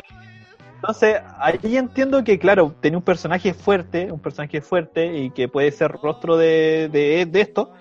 [0.76, 5.74] Entonces, ahí entiendo que, claro, tiene un personaje fuerte, un personaje fuerte y que puede
[5.74, 7.74] ser rostro de, de, de esto,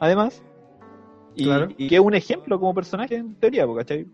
[0.00, 0.42] además.
[1.34, 1.68] Y, Claro.
[1.76, 4.06] y que es un ejemplo como personaje, en teoría, ¿cachai?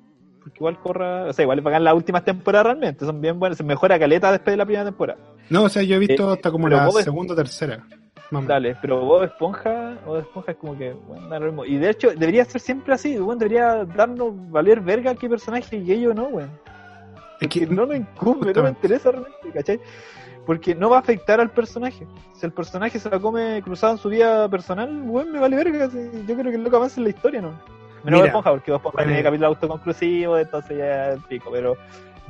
[0.42, 3.64] Porque igual corra, o sea, igual pagan las últimas temporadas realmente, son bien buenas, se
[3.64, 5.18] mejora caleta después de la primera temporada.
[5.50, 7.84] No, o sea, yo he visto Eh, hasta como la Bob es- segunda o tercera.
[8.30, 11.64] Dale, pero Bob Esponja, Bob Esponja es como que, bueno, da lo mismo.
[11.64, 15.86] Y de hecho, debería ser siempre así, bueno, debería darnos valer verga qué personaje es
[15.86, 16.50] gay o no, weón.
[17.40, 19.80] Es que no me incumbe, no me interesa realmente, ¿cachai?
[20.48, 22.06] Porque no va a afectar al personaje.
[22.32, 25.90] Si el personaje se la come cruzado en su vida personal, weón, me vale verga.
[25.92, 27.50] Yo creo que el loco avance en la historia, ¿no?
[28.02, 29.08] Menos Mira, Esponja, porque Esponja bueno.
[29.10, 31.76] tiene capítulo autoconclusivo, entonces ya pico, pero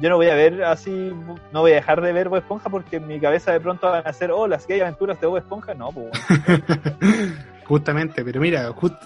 [0.00, 1.12] yo no voy a ver así,
[1.52, 4.04] no voy a dejar de ver Bob Esponja porque en mi cabeza de pronto van
[4.04, 6.10] a ser, oh, las gay aventuras de Bob Esponja, no, pues.
[7.66, 9.00] Justamente, pero mira, just-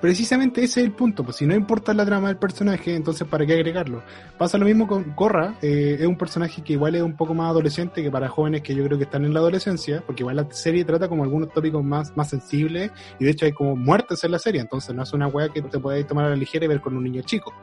[0.00, 3.46] precisamente ese es el punto, pues si no importa la trama del personaje, entonces ¿para
[3.46, 4.02] qué agregarlo?
[4.38, 7.50] Pasa lo mismo con Corra, eh, es un personaje que igual es un poco más
[7.50, 10.50] adolescente que para jóvenes que yo creo que están en la adolescencia, porque igual la
[10.50, 14.30] serie trata como algunos tópicos más, más sensibles, y de hecho hay como muertes en
[14.32, 16.68] la serie, entonces no es una weá que te puedes tomar a la ligera y
[16.68, 17.54] ver con un niño chico.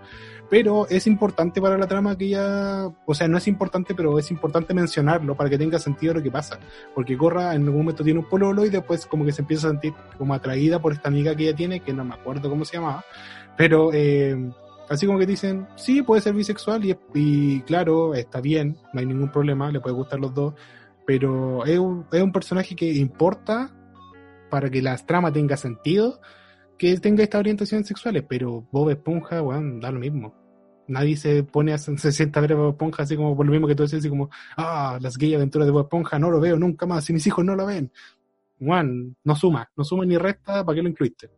[0.49, 4.29] Pero es importante para la trama que ya, o sea, no es importante, pero es
[4.29, 6.59] importante mencionarlo para que tenga sentido lo que pasa.
[6.93, 9.71] Porque Corra en algún momento tiene un pololo y después como que se empieza a
[9.71, 12.77] sentir como atraída por esta amiga que ella tiene, que no me acuerdo cómo se
[12.77, 13.03] llamaba,
[13.57, 14.51] pero eh,
[14.89, 19.05] así como que dicen, sí, puede ser bisexual y, y claro, está bien, no hay
[19.05, 20.53] ningún problema, le puede gustar los dos,
[21.05, 23.71] pero es un, es un personaje que importa
[24.49, 26.19] para que la trama tenga sentido,
[26.83, 30.33] que tenga estas orientaciones sexuales, pero Bob Esponja, weón, da lo mismo.
[30.89, 33.53] Nadie se pone a, se sienta a ver a Bob Esponja así como por lo
[33.53, 36.41] mismo que tú decías, así como, ah, las gay aventuras de Bob Esponja, no lo
[36.41, 37.89] veo nunca más, si mis hijos no lo ven.
[38.59, 41.29] Juan, no suma, no suma ni resta, ¿para qué lo incluiste?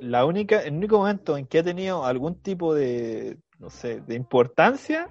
[0.00, 4.16] La única, el único momento en que ha tenido algún tipo de, no sé, de
[4.16, 5.08] importancia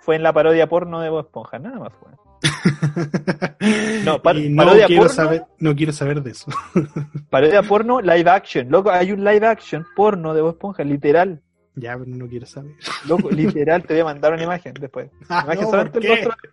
[0.00, 2.10] fue en la parodia porno de Bob Esponja, nada más fue.
[4.04, 5.14] No, par- Y no parodia quiero porno.
[5.14, 6.50] saber, no quiero saber de eso.
[7.30, 11.40] Parodia porno live action, loco, hay un live action porno de Bob Esponja, literal.
[11.76, 12.72] ya, pero no quiero saber.
[13.06, 15.10] Loco, literal, te voy a mandar una imagen después.
[15.28, 16.24] Ah, Imagen no, solamente ¿por el qué?
[16.24, 16.50] rostro.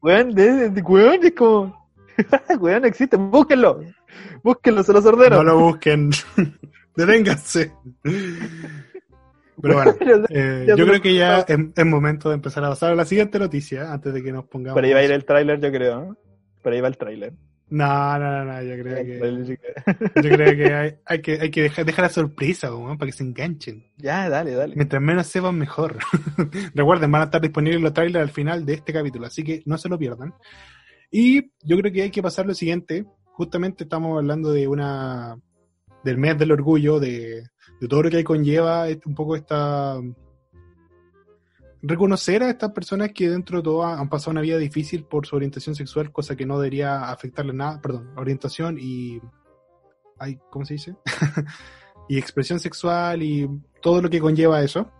[0.00, 0.34] Weón,
[0.84, 1.88] weón, es como.
[2.60, 3.80] weón, existe, búsquenlo.
[4.42, 5.36] Búsquenlo, se los ordeno.
[5.36, 6.10] No lo busquen.
[6.96, 7.72] Deténganse.
[9.60, 9.94] Pero bueno,
[10.30, 13.38] eh, yo creo que ya es, es momento de empezar a pasar a la siguiente
[13.38, 14.74] noticia antes de que nos pongamos.
[14.74, 16.00] Por ahí va a ir el tráiler, yo creo.
[16.00, 16.16] ¿no?
[16.62, 17.32] Por ahí va el tráiler.
[17.70, 19.58] No, no, no, no, yo creo que,
[20.22, 23.24] yo creo que hay, hay que, hay que dejar, dejar la sorpresa, para que se
[23.24, 23.84] enganchen.
[23.98, 24.74] Ya, dale, dale.
[24.74, 25.98] Mientras menos sepan, mejor.
[26.74, 29.76] Recuerden, van a estar disponibles los trailers al final de este capítulo, así que no
[29.76, 30.32] se lo pierdan.
[31.10, 33.04] Y yo creo que hay que pasar lo siguiente.
[33.24, 35.38] Justamente estamos hablando de una
[36.04, 37.44] del mes del orgullo, de,
[37.80, 40.00] de todo lo que conlleva este- un poco esta
[41.80, 45.36] reconocer a estas personas que dentro de todo han pasado una vida difícil por su
[45.36, 49.20] orientación sexual, cosa que no debería afectarle nada, perdón, orientación y
[50.18, 50.96] ay, ¿cómo se dice?
[52.08, 53.48] y expresión sexual y
[53.80, 54.90] todo lo que conlleva eso.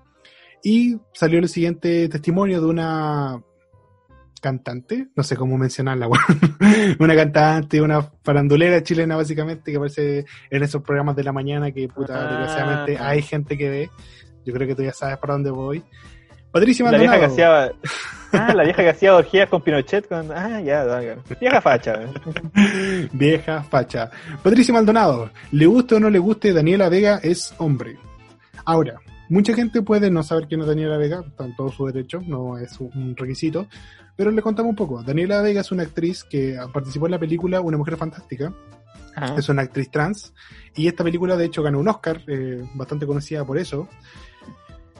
[0.63, 3.43] Y salió el siguiente testimonio de una
[4.41, 6.09] cantante, no sé cómo mencionarla,
[6.99, 11.89] una cantante, una farandulera chilena básicamente, que aparece en esos programas de la mañana que
[11.89, 12.29] puta, Ah.
[12.31, 13.91] desgraciadamente hay gente que ve.
[14.45, 15.83] Yo creo que tú ya sabes para dónde voy.
[16.51, 17.67] Patricia La vieja que Maldonado.
[17.67, 17.73] hacía.
[18.31, 20.07] Ah, la vieja que hacía orgías con Pinochet.
[20.07, 20.31] Con...
[20.33, 20.85] Ah, ya.
[21.41, 21.95] Vieja facha.
[22.03, 23.09] ¿eh?
[23.13, 24.11] Vieja facha.
[24.43, 27.97] Patricia Maldonado, le guste o no le guste, Daniela Vega es hombre.
[28.67, 32.23] Ahora, mucha gente puede no saber quién es Daniela Vega, está en todo su derecho,
[32.27, 33.67] no es un requisito,
[34.17, 35.03] pero le contamos un poco.
[35.03, 38.53] Daniela Vega es una actriz que participó en la película Una Mujer Fantástica,
[39.15, 39.37] Ajá.
[39.37, 40.33] es una actriz trans,
[40.75, 43.89] y esta película de hecho ganó un Oscar, eh, bastante conocida por eso.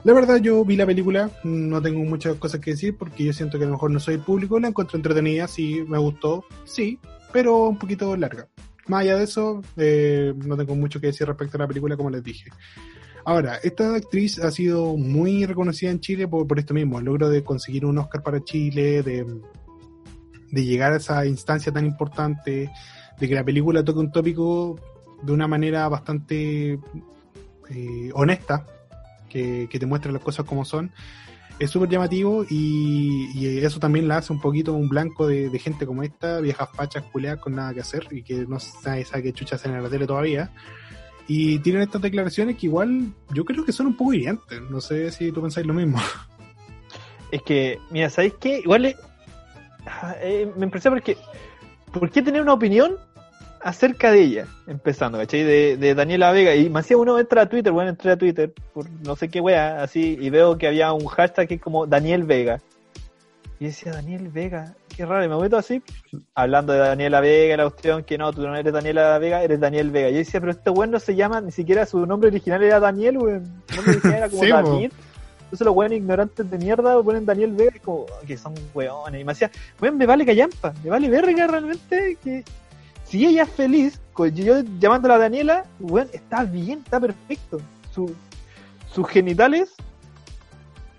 [0.05, 3.57] La verdad, yo vi la película, no tengo muchas cosas que decir porque yo siento
[3.57, 6.99] que a lo mejor no soy público, la encontré entretenida, sí, me gustó, sí,
[7.33, 8.47] pero un poquito larga.
[8.87, 12.09] Más allá de eso, eh, no tengo mucho que decir respecto a la película, como
[12.09, 12.49] les dije.
[13.29, 17.29] Ahora, esta actriz ha sido muy reconocida en Chile por, por esto mismo, el logro
[17.29, 19.23] de conseguir un Oscar para Chile, de,
[20.49, 22.71] de llegar a esa instancia tan importante,
[23.19, 24.79] de que la película toque un tópico
[25.21, 26.79] de una manera bastante
[27.69, 28.65] eh, honesta,
[29.29, 30.91] que, que te muestra las cosas como son.
[31.59, 35.59] Es súper llamativo y, y eso también la hace un poquito un blanco de, de
[35.59, 39.21] gente como esta, viejas fachas culeadas con nada que hacer y que no nadie sabe
[39.21, 40.51] qué chuchas hacen en la tele todavía.
[41.31, 44.59] Y tienen estas declaraciones que igual yo creo que son un poco hirientes.
[44.69, 45.97] No sé si tú pensáis lo mismo.
[47.31, 48.57] Es que, mira, ¿sabéis qué?
[48.59, 48.95] Igual es-
[49.85, 51.15] ah, eh, me impresiona porque.
[51.93, 52.97] ¿Por qué tener una opinión
[53.61, 54.47] acerca de ella?
[54.65, 55.43] Empezando, ¿cachai?
[55.43, 56.55] De, de Daniela Vega.
[56.55, 59.41] Y me hacía uno entra a Twitter, bueno, entré a Twitter por no sé qué
[59.41, 62.59] wea, así, y veo que había un hashtag que es como Daniel Vega.
[63.59, 65.81] Y decía, Daniel Vega, qué raro, y me meto así,
[66.33, 69.91] hablando de Daniela Vega, la cuestión que no, tú no eres Daniela Vega, eres Daniel
[69.91, 70.09] Vega.
[70.09, 72.79] Y yo decía, pero este weón no se llama, ni siquiera su nombre original era
[72.79, 73.61] Daniel, weón.
[73.67, 74.49] Su nombre original era como Sí.
[74.49, 74.91] David.
[75.43, 79.19] Entonces los weones ignorantes de mierda ponen Daniel Vega y como que son weones.
[79.19, 82.43] Y me decía, weón, me vale callampa, me vale verga realmente que
[83.03, 83.99] si ella es feliz,
[84.35, 87.59] yo llamándola a Daniela, weón, está bien, está perfecto.
[87.91, 88.15] Su-
[88.93, 89.73] sus genitales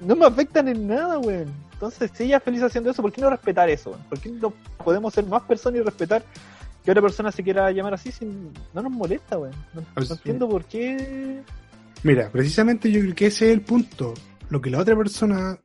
[0.00, 1.52] no me afectan en nada, weón.
[1.72, 3.90] Entonces, si ella es feliz haciendo eso, ¿por qué no respetar eso?
[3.90, 4.02] weón?
[4.08, 4.52] ¿Por qué no
[4.84, 6.22] podemos ser más personas y respetar
[6.84, 8.50] que otra persona se quiera llamar así sin...
[8.74, 9.54] no nos molesta, weón?
[9.74, 11.42] No, no entiendo por qué...
[12.02, 14.14] Mira, precisamente yo creo que ese es el punto.
[14.48, 15.58] Lo que la otra persona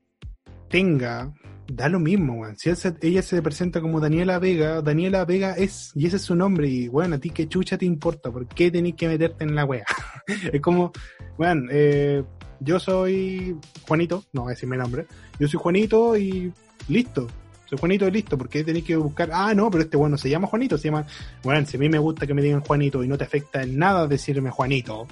[0.69, 1.34] tenga,
[1.67, 2.58] da lo mismo, weón.
[2.58, 6.36] Si se- ella se presenta como Daniela Vega, Daniela Vega es, y ese es su
[6.36, 9.56] nombre, y bueno, a ti qué chucha te importa, ¿por qué tenés que meterte en
[9.56, 9.86] la wea?
[10.54, 10.91] es como,
[11.38, 12.24] weón, eh,
[12.60, 15.08] yo soy Juanito, no voy a decir mi nombre,
[15.39, 16.52] yo soy Juanito y
[16.88, 17.28] listo.
[17.65, 20.48] Soy Juanito y listo, porque tenéis que buscar, ah, no, pero este bueno se llama
[20.48, 21.08] Juanito, se llama,
[21.44, 23.80] bueno, si a mí me gusta que me digan Juanito y no te afecta en
[23.80, 25.08] nada decirme Juanito,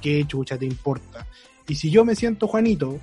[0.00, 1.26] ¿qué chucha te importa?
[1.66, 2.98] Y si yo me siento Juanito,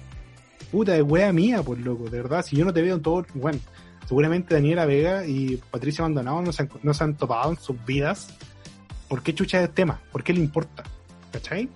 [0.71, 2.45] puta, es wea mía, por loco, de verdad.
[2.45, 3.59] Si yo no te veo en todo, bueno,
[4.05, 7.83] seguramente Daniela Vega y Patricia Maldonado no se han, no se han topado en sus
[7.85, 8.35] vidas.
[9.07, 9.99] ¿Por qué chucha es el tema?
[10.11, 10.83] ¿Por qué le importa?
[11.31, 11.69] ¿Cachai?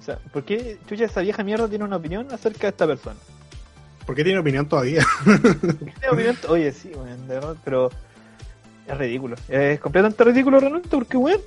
[0.00, 3.16] O sea, ¿por qué chucha esa vieja mierda tiene una opinión acerca de esta persona?
[4.06, 5.04] ¿Por qué tiene opinión todavía?
[5.24, 6.36] ¿Por qué tiene opinión?
[6.48, 7.90] Oye, sí, weón, de verdad, pero
[8.86, 9.36] es ridículo.
[9.48, 11.40] Es completamente ridículo realmente porque, weón,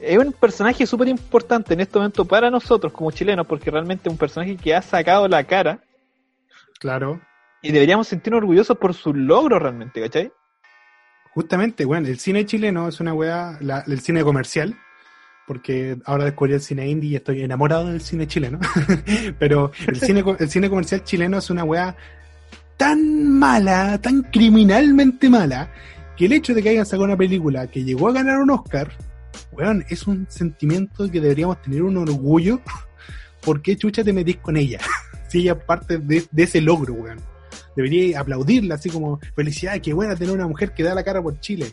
[0.00, 4.12] es un personaje súper importante en este momento para nosotros como chilenos, porque realmente es
[4.12, 5.80] un personaje que ha sacado la cara
[6.78, 7.20] Claro.
[7.62, 10.32] y deberíamos sentirnos orgullosos por su logro realmente, ¿cachai?
[11.34, 14.76] Justamente, bueno, el cine chileno es una weá, el cine comercial,
[15.46, 18.60] porque ahora descubrí el cine indie y estoy enamorado del cine chileno.
[19.38, 21.96] Pero el cine, el cine comercial chileno es una weá
[22.76, 25.70] tan mala, tan criminalmente mala,
[26.16, 28.90] que el hecho de que hayan sacado una película que llegó a ganar un Oscar,
[29.52, 32.60] weón, es un sentimiento que deberíamos tener un orgullo.
[33.42, 34.78] ¿Por qué chucha te metís con ella?
[35.28, 37.20] si ella parte de, de ese logro, weón.
[37.74, 41.40] Debería aplaudirla así como, felicidad, qué buena tener una mujer que da la cara por
[41.40, 41.72] Chile.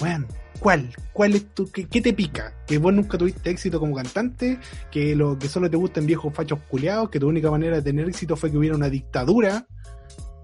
[0.00, 0.26] Weón,
[0.58, 0.90] ¿cuál?
[1.12, 2.52] ¿Cuál es tu, qué, qué te pica?
[2.66, 4.58] Que vos nunca tuviste éxito como cantante,
[4.90, 8.08] que lo que solo te gustan viejos fachos culiados, que tu única manera de tener
[8.08, 9.66] éxito fue que hubiera una dictadura.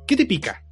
[0.07, 0.62] ¿Qué te pica?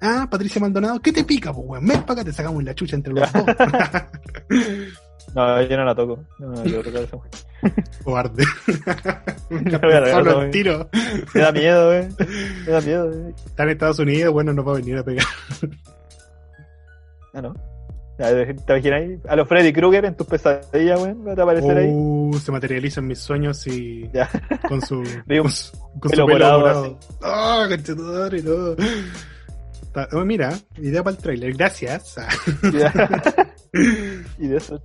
[0.00, 1.86] Ah, Patricia Maldonado, ¿qué te pica, pues weón?
[1.86, 3.44] Ven para acá, te sacamos la chucha entre los dos.
[5.34, 6.24] No, yo no la toco.
[6.38, 7.30] No, no, yo toco esa mujer.
[8.04, 8.44] Cobarde.
[10.10, 10.88] Solo el tiro.
[11.34, 12.08] Me da miedo, güey.
[12.66, 13.34] Me da miedo, güey.
[13.46, 15.26] Está en Estados Unidos, bueno, no va a venir a pegar.
[17.34, 17.54] Ah, no.
[18.18, 19.20] ¿Te imaginas ahí?
[19.28, 21.14] A los Freddy Krueger en tus pesadillas, güey.
[21.24, 21.88] ¿Va a aparecer ahí?
[21.88, 24.28] Uh, se materializa en mis sueños y Ya.
[24.68, 24.96] con su,
[25.40, 26.98] con su, con su pelo.
[27.22, 28.72] Ah, conchetumare, no.
[29.82, 31.52] Está- oh, mira, idea para el trailer.
[31.54, 32.16] Gracias.
[32.72, 32.92] Ya.
[34.38, 34.82] y de eso.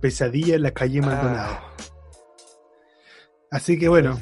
[0.00, 1.06] Pesadilla en la calle Ah.
[1.06, 1.56] Maldonado.
[3.50, 4.18] Así que bueno,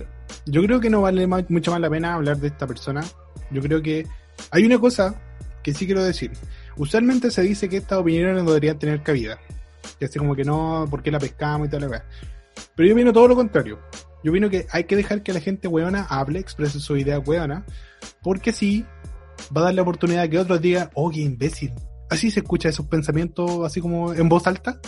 [0.46, 3.02] yo creo que no vale ma- mucho más la pena hablar de esta persona.
[3.50, 4.06] Yo creo que
[4.50, 5.14] hay una cosa
[5.62, 6.32] que sí quiero decir.
[6.76, 9.38] Usualmente se dice que estas opiniones no deberían tener cabida.
[10.00, 11.88] Así como que no, ¿por qué la pescamos y tal?
[12.76, 13.78] Pero yo opino todo lo contrario.
[14.22, 17.64] Yo opino que hay que dejar que la gente weona hable, exprese su idea weona,
[18.22, 18.84] porque sí
[19.54, 21.72] va a dar la oportunidad que otros digan, oh, qué imbécil.
[22.10, 24.80] Así se escucha esos pensamientos así como en voz alta.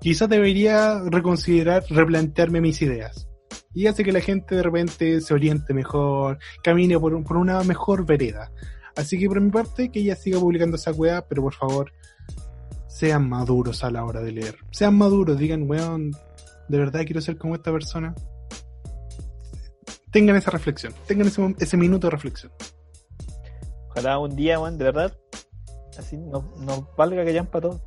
[0.00, 3.28] Quizás debería reconsiderar, replantearme mis ideas.
[3.74, 8.06] Y hace que la gente de repente se oriente mejor, camine por, por una mejor
[8.06, 8.50] vereda.
[8.96, 11.92] Así que por mi parte, que ella siga publicando esa weá, pero por favor,
[12.88, 14.56] sean maduros a la hora de leer.
[14.70, 16.12] Sean maduros, digan, weón,
[16.68, 18.14] de verdad quiero ser como esta persona.
[20.10, 22.52] Tengan esa reflexión, tengan ese, ese minuto de reflexión.
[23.90, 25.16] Ojalá un día, weón, de verdad,
[25.98, 27.82] así no, no valga que hayan para todos.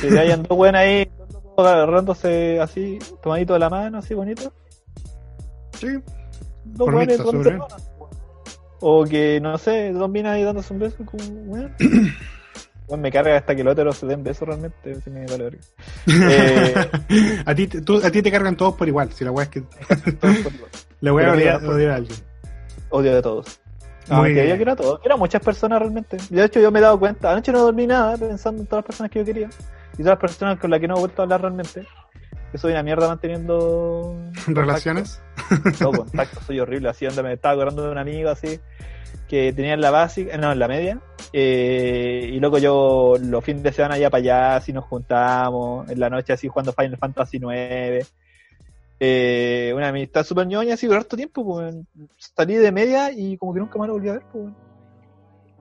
[0.00, 1.10] Que hayan dos weones ahí,
[1.56, 4.52] agarrándose así, tomadito de la mano, así bonito.
[5.78, 5.88] Sí,
[6.64, 7.20] Dos weones
[8.80, 11.74] O que, no sé, dos minas ahí dándose un beso, como, weón.
[12.88, 15.58] Weón, me carga hasta que los heteros se den besos realmente, así me vale verga.
[16.06, 19.48] Eh, a, ti, tú- a ti te cargan todos por igual, si la weá es
[19.50, 19.60] que
[20.20, 20.70] todos por igual.
[21.00, 22.18] la weá Pero odia, mira, odia a alguien.
[22.90, 23.60] Odio de todos.
[24.08, 26.16] No, que yo quiero a todos, quiero a muchas personas realmente.
[26.30, 28.86] De hecho, yo me he dado cuenta, anoche no dormí nada pensando en todas las
[28.86, 29.48] personas que yo quería
[29.94, 31.84] y todas las personas con las que no he vuelto a hablar realmente.
[32.56, 34.16] Que soy una mierda manteniendo
[34.46, 35.20] ¿Relaciones?
[35.46, 35.84] contacto.
[35.84, 36.88] No, contacto, soy horrible.
[36.88, 38.60] Así, donde me estaba acordando de un amigo así
[39.28, 40.98] que tenía en la básica, no, en la media.
[41.34, 46.00] eh, y luego yo los fines de semana ya para allá, así nos juntamos, en
[46.00, 48.06] la noche así jugando Final Fantasy 9.
[49.00, 51.76] Eh, una amistad súper ñoña así por harto tiempo, pues,
[52.16, 54.46] salí de media y como que nunca más lo volví a ver, pues.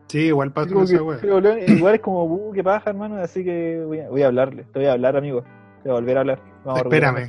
[0.07, 4.09] Sí, igual pasa esa igual es como, uh, qué paja, hermano, así que voy a,
[4.09, 5.43] voy a hablarle, te voy a hablar, amigo,
[5.91, 6.41] a volver a hablar.
[6.63, 7.27] Vamos Espérame.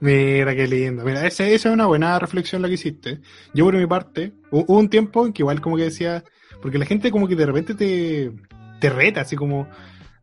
[0.00, 1.04] Mira qué lindo.
[1.04, 3.20] Mira, esa es una buena reflexión la que hiciste.
[3.54, 6.22] Yo por mi parte, hu- hubo un tiempo en que igual como que decía,
[6.60, 8.32] porque la gente como que de repente te,
[8.80, 9.66] te reta, así como,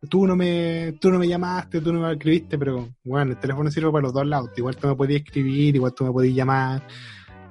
[0.09, 3.71] tú no me, tú no me llamaste, tú no me escribiste, pero bueno, el teléfono
[3.71, 4.51] sirve para los dos lados.
[4.55, 6.83] Igual tú me podías escribir, igual tú me podías llamar.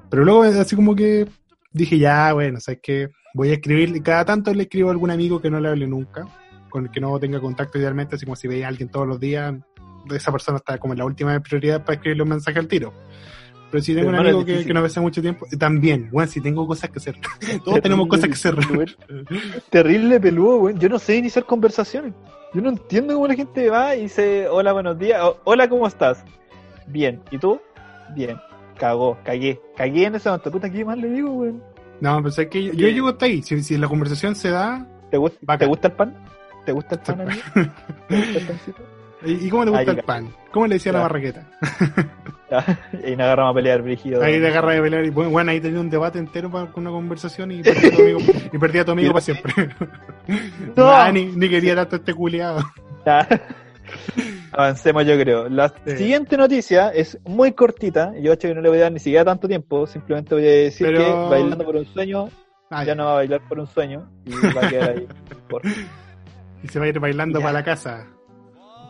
[0.08, 1.26] Pero luego así como que
[1.72, 5.10] dije, ya, bueno, sabes que voy a escribir, y cada tanto le escribo a algún
[5.10, 6.26] amigo que no le hable nunca,
[6.70, 9.20] con el que no tenga contacto idealmente, así como si veía a alguien todos los
[9.20, 9.54] días,
[10.10, 12.92] esa persona está como en la última prioridad para escribirle un mensaje al tiro.
[13.70, 16.30] Pero si tengo un Pero es amigo que, no ve hace mucho tiempo, también, bueno,
[16.30, 17.16] si tengo cosas que hacer.
[17.64, 18.56] Todos tenemos cosas que hacer.
[19.70, 20.78] Terrible peludo, weón.
[20.78, 22.14] Yo no sé iniciar conversaciones.
[22.52, 25.22] Yo no entiendo cómo la gente va y dice, hola, buenos días.
[25.22, 26.24] o, hola, ¿cómo estás?
[26.88, 27.20] Bien.
[27.30, 27.60] ¿Y tú?
[28.16, 28.38] Bien.
[28.76, 29.60] Cagó, cagué.
[29.76, 30.50] Cagué en ese momento.
[30.50, 31.62] Puta, ¿qué más le digo, weón?
[32.00, 33.40] No, pues es que yo, yo llego hasta ahí.
[33.42, 35.58] Si, si la conversación se da, ¿Te, gusta.
[35.58, 36.16] ¿te gusta el pan?
[36.64, 37.42] ¿Te gusta el pan, amigo?
[38.08, 38.82] ¿Te gusta el pancito?
[39.24, 40.28] ¿y y cómo le gusta Ahí, el pan?
[40.52, 41.46] ¿Cómo le decía la barraqueta?
[43.06, 44.22] y nos agarramos a pelear, brígido.
[44.22, 46.90] Ahí te agarra de pelear y bueno, ahí tenía un debate entero para con una
[46.92, 48.18] conversación y perdí a tu amigo,
[48.52, 49.52] y perdí a tu amigo para siempre.
[50.76, 50.86] No.
[50.86, 52.60] Nah, ni, ni quería tanto este culiado.
[54.52, 55.48] Avancemos, yo creo.
[55.48, 55.96] La Sí.
[55.96, 58.12] siguiente noticia es muy cortita.
[58.20, 59.86] Yo, hecho, que no le voy a dar ni siquiera tanto tiempo.
[59.86, 62.28] Simplemente voy a decir Pero- que bailando por un sueño
[62.72, 65.08] Ah, ya no va a bailar por un sueño y va a quedar ahí.
[65.48, 65.62] Por...
[66.62, 67.44] Y se va a ir bailando Ya.
[67.46, 68.06] para la casa.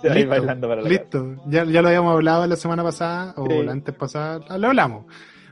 [0.03, 2.57] Se va a ir Listo, bailando para la Listo, ya, ya lo habíamos hablado la
[2.57, 3.63] semana pasada o Sí.
[3.63, 5.05] la antes pasada, lo hablamos,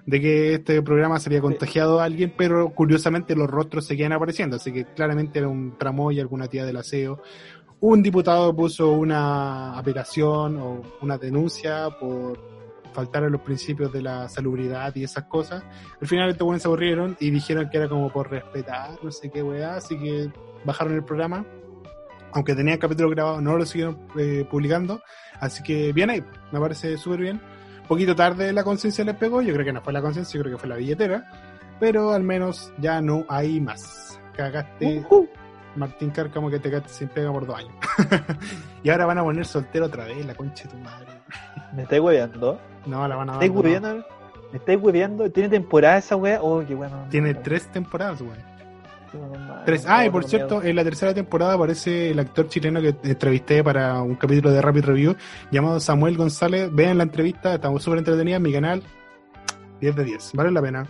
[0.06, 4.56] de que este programa se había contagiado a alguien, pero curiosamente los rostros seguían apareciendo,
[4.56, 7.20] así que claramente era un tramoya, alguna tía del aseo.
[7.80, 12.38] Un diputado puso una aplicación o una denuncia por
[12.94, 15.62] faltar a los principios de la salubridad y esas cosas.
[16.00, 19.30] Al final estos buenos se aburrieron y dijeron que era como por respetar, no sé
[19.30, 20.30] qué weá, así que
[20.64, 21.44] bajaron el programa.
[22.32, 25.02] Aunque tenían capítulo grabado, no lo siguieron eh, publicando.
[25.40, 27.40] Así que bien ahí, me parece súper bien.
[27.86, 30.56] Poquito tarde la conciencia les pegó, yo creo que no fue la conciencia, yo creo
[30.56, 31.24] que fue la billetera.
[31.80, 34.20] Pero al menos ya no hay más.
[34.36, 35.26] Cagaste, Uh.
[35.76, 37.72] Martín Cárcamo, que te quedaste sin pega por dos años.
[38.82, 41.06] y ahora van a poner soltero otra vez, la concha de tu madre.
[41.74, 42.60] Me estáis hueveando.
[42.86, 44.06] No, la van a ¿Me estáis hueveando?
[44.50, 45.30] ¿Me estáis hueveando?
[45.30, 46.40] ¿Tiene temporada esa wea?
[46.42, 47.06] Oh, qué bueno.
[47.10, 48.38] Tiene tres temporadas, güey.
[49.64, 49.84] Tres.
[49.88, 50.68] Ah, y por cierto, miedo.
[50.70, 54.84] en la tercera temporada aparece el actor chileno que entrevisté para un capítulo de Rapid
[54.84, 55.16] Review
[55.50, 56.68] llamado Samuel González.
[56.72, 58.82] Vean la entrevista, estamos súper entretenida en mi canal.
[59.80, 60.86] 10 de 10, vale la pena.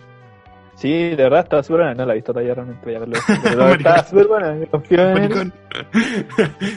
[0.75, 1.93] Sí, de verdad estaba súper buena.
[1.93, 2.85] No la he visto todavía realmente.
[2.85, 3.19] Voy a verlo.
[3.43, 3.77] Pero Maricón.
[3.79, 4.51] estaba súper buena.
[4.53, 5.53] me Confío en él.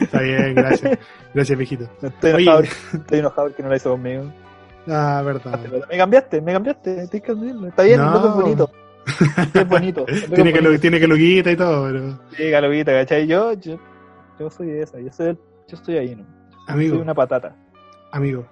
[0.01, 0.99] Está bien, gracias.
[1.33, 1.89] Gracias, viejito.
[2.01, 2.43] Estoy Oye.
[2.43, 4.25] enojado, estoy enojado porque no la hizo conmigo.
[4.89, 5.57] Ah, verdad.
[5.89, 7.03] Me cambiaste, me cambiaste.
[7.03, 7.67] Estoy cambiando.
[7.69, 8.17] Está bien, No.
[8.17, 8.69] es bonito.
[9.53, 10.05] Es bonito.
[10.05, 10.81] Tiene es que, lo, bonito.
[10.81, 12.19] tiene que luquita y todo, pero.
[12.35, 13.27] Sí, Galoguita, ¿cachai?
[13.27, 13.79] Yo, yo,
[14.39, 14.99] yo soy esa.
[14.99, 15.37] Yo, soy,
[15.67, 16.25] yo estoy ahí, ¿no?
[16.67, 17.55] Amigo, Soy una patata.
[18.11, 18.47] amigo.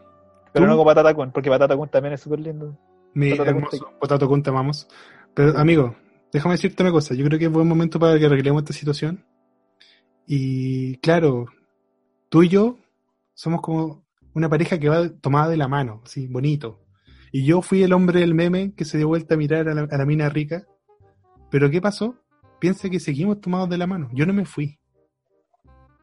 [0.54, 0.70] Pero ¿Tú?
[0.70, 2.78] no como patata con, porque patata con también es súper lindo.
[3.14, 4.88] Mi Potato hermoso Potato Kun, te amamos.
[5.34, 5.96] Pero, amigo,
[6.34, 7.14] déjame decirte una cosa.
[7.14, 9.24] Yo creo que es buen momento para que arreglemos esta situación.
[10.28, 11.46] Y claro,
[12.30, 12.78] tú y yo
[13.34, 16.81] somos como una pareja que va tomada de la mano, así, bonito.
[17.32, 19.88] Y yo fui el hombre del meme que se dio vuelta a mirar a la,
[19.90, 20.66] a la mina rica.
[21.50, 22.16] Pero ¿qué pasó?
[22.60, 24.10] Piensa que seguimos tomados de la mano.
[24.14, 24.80] Yo no me fui.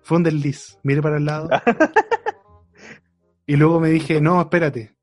[0.03, 0.79] Fue un desliz.
[0.83, 1.49] Miré para el lado.
[3.47, 4.97] y luego me dije, no, espérate.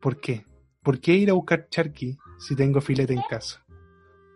[0.00, 0.44] ¿Por qué?
[0.82, 3.64] ¿Por qué ir a buscar charqui si tengo filete en casa?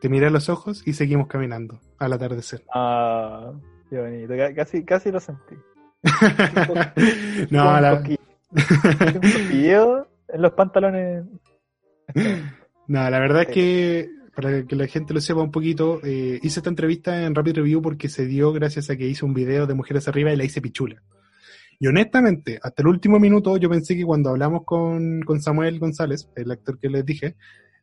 [0.00, 2.64] Te miré a los ojos y seguimos caminando al atardecer.
[2.74, 3.52] Ah,
[3.90, 4.34] qué bonito.
[4.36, 5.54] Ca- Casi, casi lo sentí.
[7.50, 7.94] no, la.
[7.94, 8.16] Un
[10.28, 11.24] en los pantalones.
[12.86, 16.60] no, la verdad es que, para que la gente lo sepa un poquito, eh, hice
[16.60, 19.74] esta entrevista en Rapid Review porque se dio gracias a que hice un video de
[19.74, 21.02] Mujeres Arriba y la hice pichula.
[21.80, 26.28] Y honestamente, hasta el último minuto yo pensé que cuando hablamos con, con Samuel González,
[26.34, 27.36] el actor que les dije,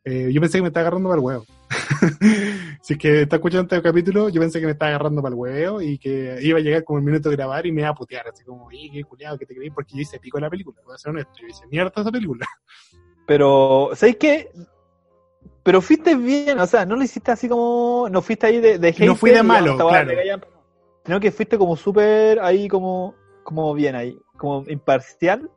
[0.06, 1.46] eh, yo pensé que me estaba agarrando para el huevo.
[2.82, 5.40] si es que está escuchando este capítulo, yo pensé que me estaba agarrando para el
[5.40, 7.96] huevo y que iba a llegar como el minuto de grabar y me iba a
[7.96, 9.72] putear, así como, ¡y qué culiado que te creí!
[9.72, 12.12] Porque yo hice pico en la película, voy a ser honesto, yo hice mierda esa
[12.12, 12.46] película.
[13.26, 14.52] Pero, ¿sabes qué?
[15.64, 18.08] Pero fuiste bien, o sea, no lo hiciste así como.
[18.12, 20.12] No fuiste ahí de, de No fui de malo, claro.
[21.04, 25.50] Sino que fuiste como súper ahí, como, como bien ahí, como imparcial.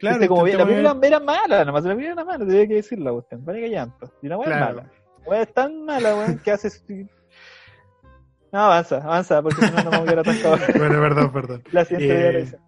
[0.00, 0.58] Fuiste como bien.
[0.58, 3.44] La película era mala, nomás la película era mala, tenía que decirla, cuestión.
[3.44, 4.10] Vale que llanto.
[4.22, 4.64] Y la weá Claro.
[4.68, 4.90] es mala.
[5.22, 6.84] La weá es tan mala, weón, que haces.
[8.52, 10.60] No, avanza, avanza, porque si no, no vamos a quedar atascados.
[10.78, 11.62] Bueno, perdón, perdón.
[11.72, 12.58] La siguiente Eh.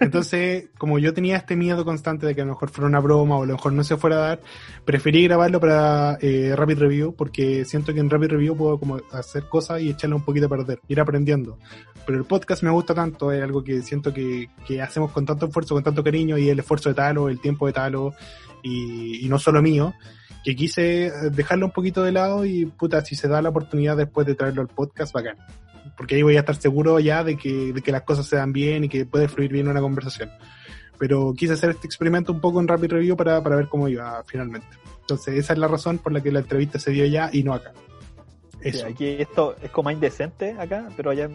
[0.00, 3.36] Entonces, como yo tenía este miedo constante de que a lo mejor fuera una broma
[3.36, 4.40] o a lo mejor no se fuera a dar,
[4.84, 9.44] preferí grabarlo para eh, Rapid Review porque siento que en Rapid Review puedo como hacer
[9.44, 11.58] cosas y echarle un poquito a perder, ir aprendiendo.
[12.06, 15.46] Pero el podcast me gusta tanto, es algo que siento que, que hacemos con tanto
[15.46, 18.14] esfuerzo, con tanto cariño y el esfuerzo de Talo, el tiempo de Talo
[18.62, 19.94] y, y no solo mío,
[20.42, 24.26] que quise dejarlo un poquito de lado y puta, si se da la oportunidad después
[24.26, 25.36] de traerlo al podcast, bacán.
[25.96, 28.52] Porque ahí voy a estar seguro ya de que, de que las cosas se dan
[28.52, 30.30] bien y que puede fluir bien una conversación.
[30.98, 34.22] Pero quise hacer este experimento un poco en Rapid Review para, para ver cómo iba
[34.26, 34.66] finalmente.
[35.00, 37.54] Entonces, esa es la razón por la que la entrevista se dio ya y no
[37.54, 37.72] acá.
[38.62, 38.86] Sí, Eso.
[38.86, 41.30] aquí esto es como más indecente acá, pero allá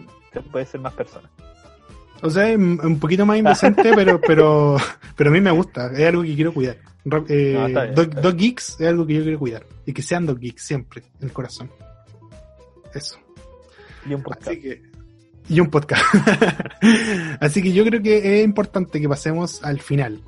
[0.52, 1.30] puede ser más personas.
[2.22, 4.76] O sea, un poquito más indecente, pero, pero,
[5.16, 5.92] pero a mí me gusta.
[5.92, 6.76] Es algo que quiero cuidar.
[7.28, 9.66] Eh, No, bien, dog geeks es algo que yo quiero cuidar.
[9.84, 11.70] Y que sean dog geeks siempre, en el corazón.
[12.94, 13.18] Eso.
[14.08, 14.48] Y un podcast.
[14.48, 14.82] Así que,
[15.48, 16.02] y un podcast.
[17.40, 20.20] Así que yo creo que es importante que pasemos al final.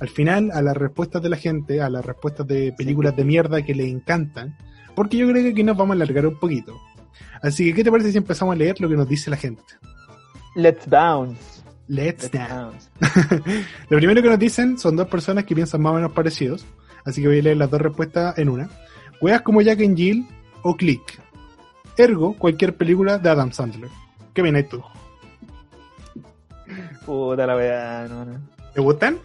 [0.00, 3.62] Al final, a las respuestas de la gente, a las respuestas de películas de mierda
[3.62, 4.56] que le encantan.
[4.94, 6.80] Porque yo creo que aquí nos vamos a alargar un poquito.
[7.42, 9.62] Así que, ¿qué te parece si empezamos a leer lo que nos dice la gente?
[10.54, 11.62] Let's bounce.
[11.88, 12.88] Let's Let's bounce.
[13.88, 16.64] Lo primero que nos dicen son dos personas que piensan más o menos parecidos.
[17.04, 18.70] Así que voy a leer las dos respuestas en una.
[19.20, 20.26] Weas como Jack and Jill
[20.62, 21.20] o Click.
[21.96, 23.90] Ergo, cualquier película de Adam Sandler.
[24.34, 24.82] ¿Qué viene tú?
[27.04, 28.40] Puta la weá, no, no.
[28.72, 29.18] ¿Te gustan?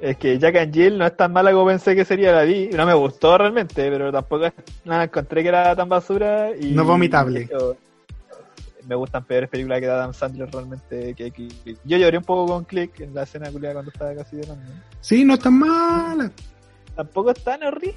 [0.00, 2.68] Es que Jack and Jill no es tan mala como pensé que sería la vi.
[2.68, 4.52] No me gustó realmente, pero tampoco
[4.84, 6.70] no encontré que era tan basura y.
[6.72, 7.48] No vomitable.
[7.50, 7.76] Yo-
[8.86, 11.78] me gustan peores películas que Adam Sandler realmente que Click.
[11.84, 14.64] Yo lloré un poco con Click en la escena culiada cuando estaba casi llorando.
[15.02, 16.30] Sí, no es tan mala.
[16.96, 17.92] Tampoco es tan horrible,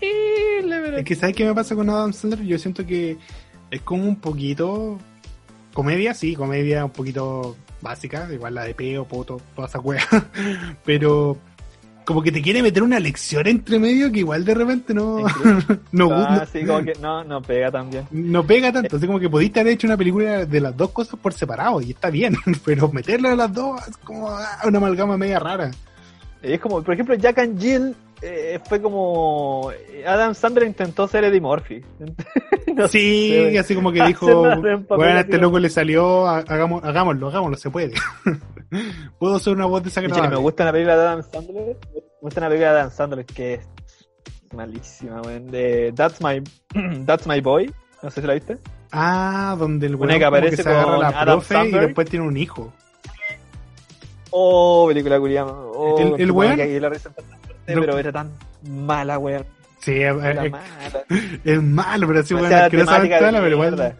[0.65, 0.97] pero...
[0.97, 2.43] Es que ¿sabes qué me pasa con Adam Sandler?
[2.45, 3.17] Yo siento que
[3.71, 4.99] es como un poquito...
[5.73, 10.05] Comedia, sí, comedia un poquito básica, igual la de peo, poto, toda esa wea.
[10.85, 11.37] pero
[12.05, 15.19] como que te quiere meter una lección entre medio que igual de repente no
[15.91, 18.05] no, Ah, no, sí, como que no, no pega tan bien.
[18.11, 21.19] no pega tanto, así como que podíste haber hecho una película de las dos cosas
[21.19, 25.17] por separado y está bien, pero meterle a las dos es como ah, una amalgama
[25.17, 25.71] media rara.
[26.41, 29.71] Es como, por ejemplo, Jack and Jill eh, fue como...
[30.05, 31.83] Adam Sandler intentó ser Eddie Murphy.
[32.75, 34.27] No Sí, sé, así como que dijo,
[34.87, 37.91] bueno, a este loco le salió, ha- hagamos, hagámoslo, hagámoslo, se puede.
[39.19, 40.37] Puedo ser una voz me desagradable.
[40.37, 41.65] gusta una película de Adam Sandler.
[41.65, 43.67] Me gusta una película de Adam Sandler que es
[44.53, 45.47] malísima, weón.
[45.51, 46.41] De That's My,
[47.05, 47.73] That's My Boy.
[48.01, 48.57] No sé si la viste.
[48.93, 51.85] Ah, donde el que como aparece se agarra a con la Adam profe y Sandler.
[51.87, 52.71] después tiene un hijo.
[54.29, 55.51] Oh, película culiada.
[55.51, 56.55] Oh, El- el weón-
[57.67, 57.81] No.
[57.81, 58.31] pero era tan
[58.67, 59.45] mala, weón.
[59.79, 60.63] Sí, es, es- mala.
[61.43, 63.95] es malo, pero sí, bueno, de mala, pero igual.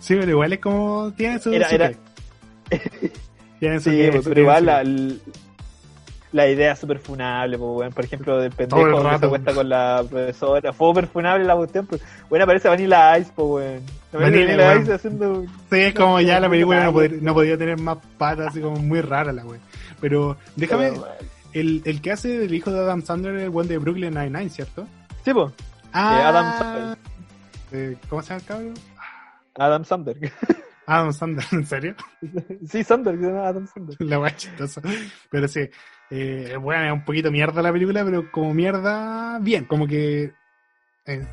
[0.00, 1.92] Sí, pero igual es como, tiene su, Era- su era-
[2.70, 3.12] qué.
[3.58, 4.84] Tiene su Sí, pero igual la,
[6.30, 7.92] la idea es súper funable, pues, weón.
[7.92, 10.72] Por ejemplo, del pendejo que se acuesta con la profesora.
[10.72, 12.00] Fue súper funable la cuestión, pues.
[12.28, 13.82] Bueno, aparece Vanilla Ice, pues, weón.
[14.12, 14.82] La Vanilla, Vanilla, weón.
[14.82, 15.42] Ice haciendo...
[15.70, 18.76] Sí, es como ya la película no, podía, no podía tener más patas, así como
[18.76, 19.58] muy rara la wea.
[20.00, 21.14] Pero déjame, Pero, weón.
[21.60, 24.50] El, el que hace del hijo de Adam Sandler es el buen de Brooklyn Nine-Nine,
[24.50, 24.86] ¿cierto?
[25.24, 25.52] Sí, pues.
[25.92, 26.98] Adam Sandler.
[27.72, 28.74] eh, ¿Cómo se llama el cabrón?
[29.56, 30.32] Adam Sandler.
[30.86, 31.94] Adam Sandler, ¿en serio?
[32.66, 33.96] sí, Sandler, que se llama Adam Sandler.
[34.20, 34.80] La chistosa.
[35.30, 35.68] Pero sí,
[36.10, 40.32] eh, bueno, es un poquito mierda la película, pero como mierda, bien, como que
[41.06, 41.26] eh,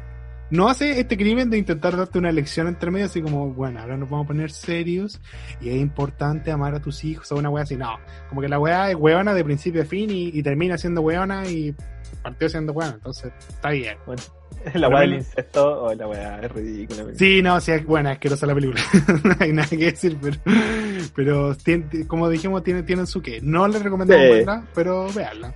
[0.52, 3.98] no hace este crimen de intentar darte una lección entre medio, así como, bueno, ahora
[3.98, 5.20] nos vamos a poner serios
[5.60, 7.76] y es importante amar a tus hijos o una wea así.
[7.76, 7.98] No,
[8.30, 11.48] como que la wea es weona de principio a fin y, y termina siendo weona
[11.48, 11.74] y
[12.22, 13.98] partió siendo weona, entonces está bien.
[14.74, 15.16] La weá del bueno.
[15.18, 17.04] incesto, o la weá es ridícula.
[17.16, 18.82] Sí, no, sí, es buena, asquerosa la película.
[19.24, 20.38] no hay nada que decir, pero,
[21.16, 23.40] pero tiene- como dijimos, tiene, tienen su qué.
[23.44, 24.32] No le recomendamos Sí.
[24.32, 25.54] verla, pero véanla.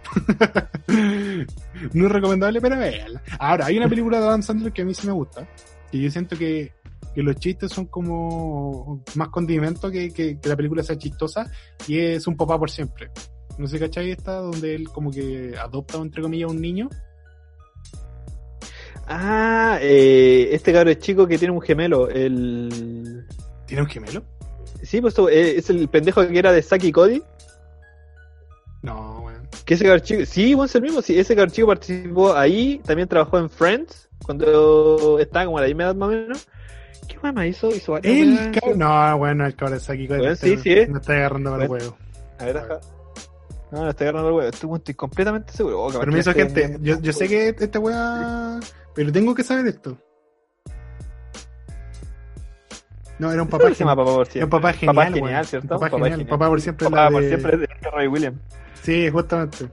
[1.93, 3.21] no es recomendable, pero véanla.
[3.39, 5.47] Ahora, hay una película de Adam Sandler que a mí sí me gusta,
[5.91, 6.73] que yo siento que,
[7.13, 11.49] que los chistes son como más condimento que, que, que la película sea chistosa,
[11.87, 13.11] y es Un papá por siempre.
[13.57, 14.11] No sé, ¿cachai?
[14.11, 16.89] Esta, donde él como que adopta, entre comillas, a un niño.
[19.05, 22.07] Ah, eh, este cabrón es chico que tiene un gemelo.
[22.09, 23.25] El...
[23.65, 24.23] ¿Tiene un gemelo?
[24.83, 27.21] Sí, pues eh, es el pendejo que era de Saki Cody.
[28.81, 29.08] No.
[29.65, 30.25] Que ese cabrón chico.
[30.25, 31.01] Sí, bueno, es el mismo.
[31.01, 32.81] Sí, ese cabrón chico participó ahí.
[32.85, 34.09] También trabajó en Friends.
[34.25, 36.47] Cuando estaba como a la misma edad más o menos.
[37.07, 37.69] ¿Qué más hizo?
[37.69, 38.51] Hizo El.
[38.75, 40.07] No, bueno, el cabrón es aquí.
[40.07, 40.87] Bueno, sí, sí, eh.
[40.87, 41.97] Me está agarrando para el huevo.
[42.39, 42.79] A ver, deja.
[43.71, 44.49] No, no estoy agarrando el huevo.
[44.49, 45.83] Estoy, estoy completamente seguro.
[45.83, 46.63] Oh, Permiso, gente.
[46.65, 48.59] enviando- Yo, yo sé que esta weá.
[48.95, 49.97] Pero tengo que saber esto.
[53.17, 54.05] No, era un papá ¿Cómo se llama genial.
[54.05, 54.95] papá por Era un papá genial.
[54.95, 55.67] Papá genial, ¿cierto?
[55.67, 56.11] Papá, Papá genial.
[56.11, 56.29] genial.
[56.29, 56.85] Papá por siempre.
[56.89, 58.37] Papá la por de- siempre es de Roy Williams.
[58.83, 59.69] Sí, justamente.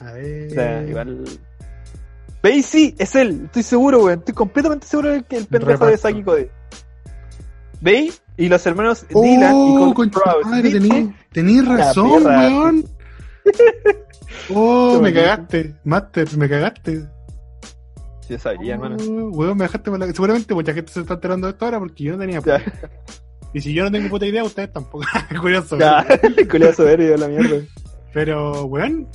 [0.00, 0.50] A O ver.
[0.50, 1.24] sea, igual.
[2.42, 2.66] ¿Veis?
[2.66, 3.42] Sí, es él.
[3.46, 4.20] Estoy seguro, weón.
[4.20, 5.96] Estoy completamente seguro de que el pendejo de.
[5.98, 6.46] Saki Cody.
[7.80, 8.22] ¿Veis?
[8.36, 10.46] Y los hermanos Oh, Dylan y Cole Sprouse.
[10.46, 10.78] madre, ¿Viste?
[10.80, 12.84] tení- Tenís La razón, weón.
[14.54, 15.74] Oh, me cagaste.
[15.84, 17.04] Master, me cagaste.
[18.26, 18.96] Sí, sabía, hermano.
[19.00, 19.90] Oh, weón, me dejaste.
[20.14, 22.62] Seguramente mucha gente se está enterando de esto ahora porque yo no tenía Ya.
[23.52, 25.04] Y si yo no tengo puta idea, ustedes tampoco.
[25.40, 25.78] Curioso.
[25.78, 26.06] ya.
[26.50, 27.62] Culeado soberbio, la mierda.
[28.12, 29.08] Pero, weón.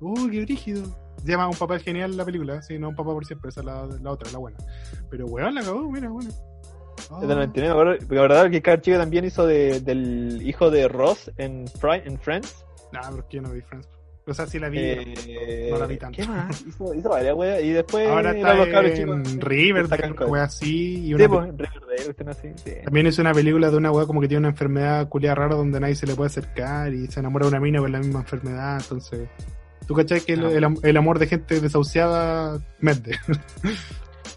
[0.00, 0.84] Uh, qué brígido.
[1.22, 2.62] Se llama Un papel genial la película.
[2.62, 4.56] Sí, no un papá por siempre, esa es la, la otra, la buena.
[5.10, 6.30] Pero, weón, la acabó, mira, bueno.
[7.10, 7.20] Oh.
[7.22, 10.40] Es del 99, me acuerdo- porque la verdad que Carl Chico también hizo de, del
[10.44, 11.66] hijo de Ross en,
[12.04, 12.64] en Friends.
[12.92, 13.88] Nah, pero yo no vi Friends.
[14.28, 14.78] O sea, sí la vi.
[14.80, 16.16] Eh, no la vi tanto.
[16.20, 16.60] ¿Qué más?
[16.66, 19.44] Hizo, hizo varias weas y después Ahora está los cabros en chicos.
[19.44, 20.94] Riverdale, una wea así.
[20.98, 22.48] Y Sí, una pues, en Riverdale, cuestión así.
[22.64, 22.72] Sí.
[22.84, 25.78] También es una película de una weá como que tiene una enfermedad culiada rara donde
[25.78, 28.78] nadie se le puede acercar y se enamora de una mina con la misma enfermedad,
[28.80, 29.28] entonces...
[29.86, 30.50] ¿Tú cachai que el, Ah.
[30.50, 33.12] el am- el amor de gente desahuciada mete?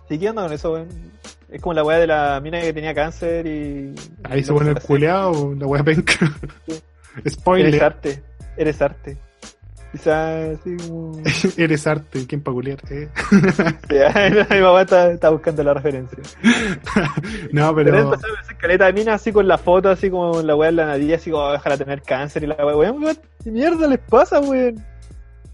[0.07, 0.87] Sí, ¿qué onda con eso, weón?
[1.49, 3.93] Es como la weá de la mina que tenía cáncer y.
[4.23, 6.13] Ahí y se pone el culeado, la weá penca.
[6.67, 6.79] Sí.
[7.19, 8.23] Eres Spoiler, arte.
[8.57, 9.17] Eres arte.
[9.91, 11.21] Quizás así como.
[11.57, 12.79] eres arte, ¿quién pa' culiar?
[12.89, 13.09] Eh.
[13.89, 13.95] Sí,
[14.53, 16.17] mi mamá está, está buscando la referencia.
[17.51, 17.99] no, Pero pero...
[17.99, 20.75] empezó a hacer caleta de mina así con la foto, así como la weá en
[20.75, 23.99] la nariz, así como dejar tener cáncer y la weá, weón, weón, ¿qué mierda les
[23.99, 24.83] pasa, weón?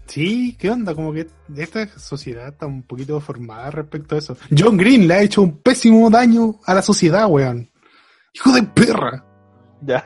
[0.06, 0.94] Sí, ¿qué onda?
[0.94, 1.26] Como que
[1.56, 4.36] esta sociedad está un poquito formada respecto a eso.
[4.56, 7.68] John Green le ha hecho un pésimo daño a la sociedad, weón.
[8.32, 9.24] ¡Hijo de perra!
[9.82, 10.04] Ya.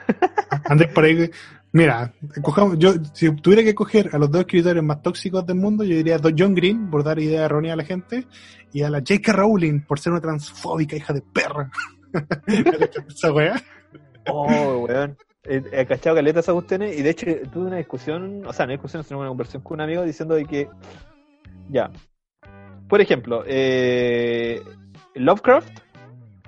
[0.64, 1.30] Andrés por ahí.
[1.72, 2.12] Mira,
[2.42, 5.96] cojamos, yo, si tuviera que coger a los dos escritores más tóxicos del mundo, yo
[5.96, 8.26] diría a John Green por dar idea errónea a la gente
[8.72, 9.32] y a la J.K.
[9.32, 11.70] Rowling por ser una transfóbica hija de perra.
[13.08, 13.62] Esa weá.
[14.26, 15.16] Oh, weón.
[15.44, 18.72] He, he cachado caleta esas cuestiones y de hecho tuve una discusión, o sea, no
[18.72, 20.68] discusión, sino una conversación con un amigo diciendo de que,
[21.70, 21.90] ya,
[22.88, 24.60] por ejemplo, eh,
[25.14, 25.80] Lovecraft,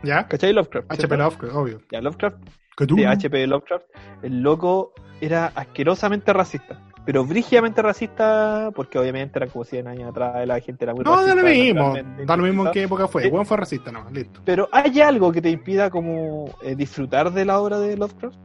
[0.02, 0.26] ¿Ya?
[0.26, 0.92] ¿cachai Lovecraft?
[0.92, 1.16] HP.
[1.16, 1.80] Lovecraft, obvio.
[1.90, 2.36] Ya, Lovecraft.
[2.78, 3.86] De HP Lovecraft,
[4.22, 6.80] el loco era asquerosamente racista.
[7.04, 11.16] Pero brígidamente racista, porque obviamente era como 100 años atrás, la gente era muy No,
[11.16, 11.34] racista.
[11.34, 11.94] da lo mismo.
[12.24, 13.26] Da lo mismo en qué época fue.
[13.26, 14.40] Weón fue racista, no, listo.
[14.44, 18.36] Pero ¿hay algo que te impida como eh, disfrutar de la obra de Lovecraft?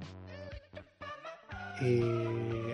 [1.82, 2.73] Eh,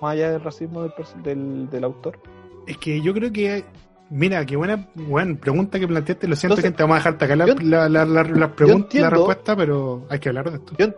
[0.00, 0.92] Más allá del racismo del,
[1.22, 2.18] del, del autor.
[2.66, 3.64] es que yo creo que.
[4.10, 6.26] Mira, qué buena, buena pregunta que planteaste.
[6.26, 9.10] Lo siento, Entonces, gente, vamos a dejarte acá la, yo- la, la, la, pregunta, entiendo-
[9.10, 10.72] respuesta, pero hay que hablar de esto.
[10.78, 10.88] Yo,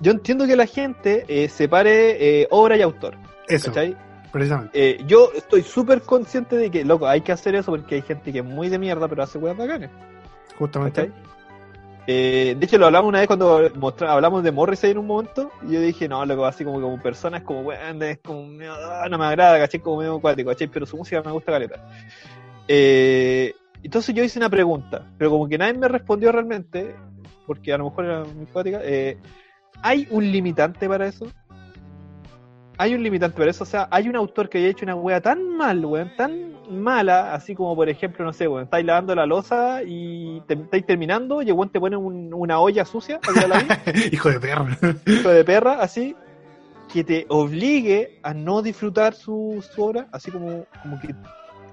[0.00, 3.16] yo entiendo que la gente eh, separe eh, obra y autor.
[3.48, 3.96] Eso, ¿cachai?
[4.30, 4.70] precisamente.
[4.90, 8.30] Eh, yo estoy súper consciente de que, loco, hay que hacer eso porque hay gente
[8.32, 9.90] que es muy de mierda, pero hace weas bacanes.
[10.58, 11.06] Justamente.
[11.08, 11.30] ¿cachai?
[12.06, 15.50] Eh, de hecho, lo hablamos una vez cuando mostra- hablamos de Morrissey en un momento.
[15.68, 19.18] Y yo dije, no, loco, así como, como persona es como, es como, ah, no
[19.18, 19.80] me agrada, ¿cachai?
[19.80, 20.68] Como medio acuático, ¿cachai?
[20.68, 21.88] Pero su música me gusta caleta.
[22.72, 23.52] Eh,
[23.82, 26.94] entonces yo hice una pregunta, pero como que nadie me respondió realmente,
[27.46, 28.78] porque a lo mejor era muy acuática.
[28.84, 29.18] eh,
[29.82, 31.26] ¿Hay un limitante para eso?
[32.78, 35.20] Hay un limitante para eso, o sea, hay un autor que haya hecho una wea
[35.20, 39.26] tan mal, weón, tan mala, así como por ejemplo, no sé, weón, estáis lavando la
[39.26, 43.18] losa y te, estáis terminando y el weón te pone un- una olla sucia,
[43.48, 43.64] la
[44.12, 44.78] Hijo de perra.
[45.06, 46.14] hijo de perra, así,
[46.92, 51.14] que te obligue a no disfrutar su, su obra, así como, como que,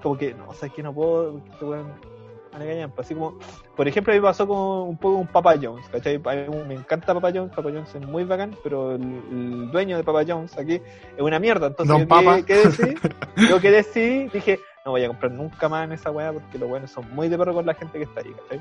[0.02, 3.38] como que, no, o sea, que no puedo, porque este pues, así como,
[3.76, 6.20] por ejemplo, a mí pasó con un poco con Papa Jones, ¿cachai?
[6.24, 9.96] A mí me encanta Papa Jones, Papa Jones es muy bacán, pero el, el dueño
[9.96, 12.42] de Papa Jones aquí es una mierda, entonces Don yo Papa.
[12.42, 12.94] que, decidí,
[13.48, 16.68] yo que decidí, dije, no voy a comprar nunca más en esa weá porque los
[16.68, 18.60] buenos son muy de perro con la gente que está ahí, ¿cachai?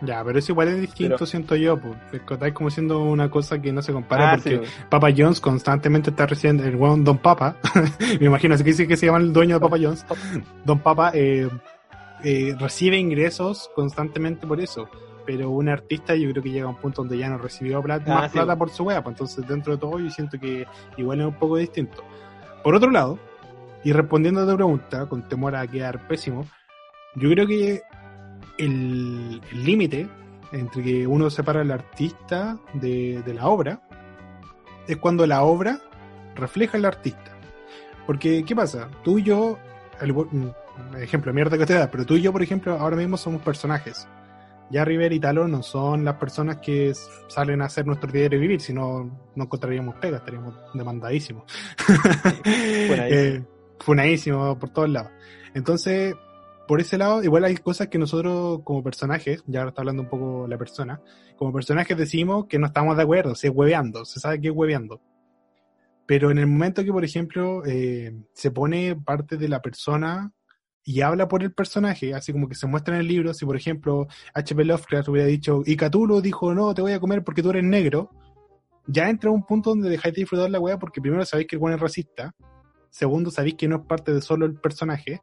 [0.00, 1.76] Ya, pero eso igual es distinto, Pero- siento yo.
[1.78, 1.96] Pues.
[2.30, 6.10] Estáis como siendo una cosa que no se compara Ah, porque sí, Papa Jones constantemente
[6.10, 7.56] está recibiendo el weón Don Papa.
[8.20, 10.06] Me imagino así que dice que se llama el dueño de Papa Jones.
[10.64, 11.48] Don Papa eh,
[12.22, 14.88] eh, recibe ingresos constantemente por eso.
[15.26, 18.12] Pero un artista yo creo que llega a un punto donde ya no recibió plata,
[18.16, 18.38] Ah, más sí.
[18.38, 19.02] plata por su wea.
[19.02, 22.02] Pues entonces dentro de todo yo siento que igual es un poco distinto.
[22.62, 23.18] Por otro lado,
[23.84, 26.46] y respondiendo a tu pregunta, con temor a quedar pésimo,
[27.14, 27.82] yo creo que
[28.58, 30.08] el límite
[30.52, 33.82] entre que uno separa al artista de, de la obra
[34.86, 35.80] es cuando la obra
[36.34, 37.36] refleja al artista.
[38.06, 38.88] Porque, ¿qué pasa?
[39.04, 39.58] Tú y yo,
[40.00, 43.42] mm, ejemplo, mierda que te da, pero tú y yo, por ejemplo, ahora mismo somos
[43.42, 44.08] personajes.
[44.70, 46.92] Ya River y Talo no son las personas que
[47.28, 51.44] salen a hacer nuestro diario vivir, si no, no encontraríamos pega, estaríamos demandadísimos.
[51.86, 52.94] Funadísimo.
[53.10, 53.44] eh,
[53.78, 55.10] funadísimo por todos lados.
[55.54, 56.14] Entonces,
[56.68, 60.08] por ese lado, igual hay cosas que nosotros como personajes, ya ahora está hablando un
[60.08, 61.00] poco la persona,
[61.36, 64.54] como personajes decimos que no estamos de acuerdo, si es hueveando, se sabe que es
[64.54, 65.00] hueveando.
[66.06, 70.30] Pero en el momento que, por ejemplo, eh, se pone parte de la persona
[70.84, 73.56] y habla por el personaje, así como que se muestra en el libro, si por
[73.56, 74.64] ejemplo H.P.
[74.64, 78.10] Lovecraft hubiera dicho, y Cthulhu dijo, no, te voy a comer porque tú eres negro,
[78.86, 81.72] ya entra un punto donde dejáis de disfrutar la weá porque primero sabéis que el
[81.72, 82.34] es racista,
[82.90, 85.20] segundo sabéis que no es parte de solo el personaje,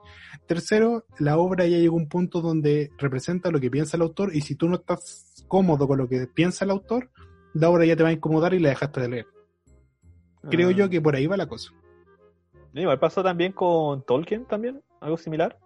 [0.47, 4.35] tercero, la obra ya llegó a un punto donde representa lo que piensa el autor
[4.35, 7.09] y si tú no estás cómodo con lo que piensa el autor,
[7.53, 9.25] la obra ya te va a incomodar y la dejaste de leer.
[10.49, 10.73] Creo Ah.
[10.73, 11.71] yo que por ahí va la cosa.
[12.73, 15.57] Igual pasó también con Tolkien también, algo similar,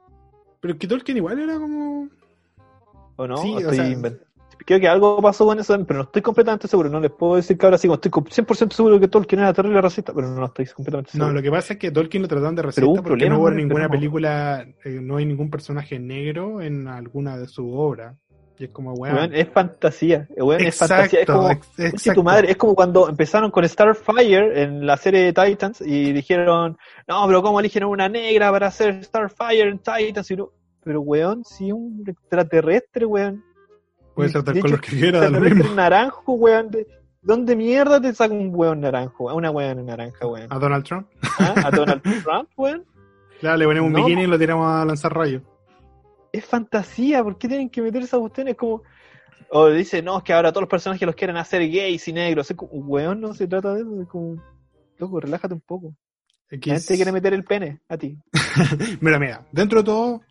[0.61, 2.09] Pero que Tolkien igual era como...
[3.15, 3.37] ¿o no?
[3.37, 4.21] Sí, ¿O o estoy sea- invent-
[4.65, 6.89] Creo que algo pasó con eso, pero no estoy completamente seguro.
[6.89, 9.53] No les puedo decir que ahora sí, como estoy com- 100% seguro que Tolkien era
[9.53, 11.27] terrible racista, pero no estoy completamente seguro.
[11.29, 13.51] No, lo que pasa es que Tolkien lo trataron de racista porque problema no hubo
[13.51, 18.15] ninguna película, eh, no hay ningún personaje negro en alguna de sus obras.
[18.57, 19.33] Y es como, weón.
[19.33, 20.27] Es fantasía.
[20.35, 21.21] Weón, es fantasía.
[21.21, 22.13] Es exacto, como, exacto.
[22.13, 26.77] tu madre, es como cuando empezaron con Starfire en la serie de Titans y dijeron,
[27.07, 30.29] no, pero ¿cómo eligieron una negra para hacer Starfire en Titans?
[30.31, 30.51] Y no-
[30.83, 33.43] pero weón, si un extraterrestre, weón.
[34.19, 35.73] Puede ser De color que quiera, da lo mismo.
[35.75, 36.69] naranjo, weón.
[36.71, 36.87] de-
[37.21, 39.33] ¿Dónde mierda te saca un weón naranjo?
[39.35, 40.47] Una weón naranja, weón.
[40.51, 41.07] A Donald Trump.
[41.39, 41.53] ¿Ah?
[41.65, 42.85] ¿A Donald Trump, weón?
[43.39, 44.05] Claro, le ponemos un No.
[44.05, 45.41] bikini y lo tiramos a lanzar rayos.
[46.31, 48.55] es fantasía, ¿por qué tienen que meter esas cuestiones?
[48.55, 48.83] Como,
[49.51, 52.49] o dice, no, es que ahora todos los personajes los quieren hacer gays y negros.
[52.51, 54.41] Es como, weón, no se trata de eso, es como,
[54.97, 55.95] loco, relájate un poco.
[56.51, 58.17] La es- gente quiere meter el pene a ti.
[59.01, 60.21] Mira, mira, dentro de todo,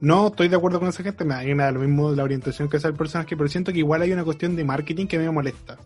[0.00, 2.90] no estoy de acuerdo con esa gente, me, da lo mismo la orientación que sea
[2.90, 5.78] el personaje, pero siento que igual hay una cuestión de marketing que me molesta.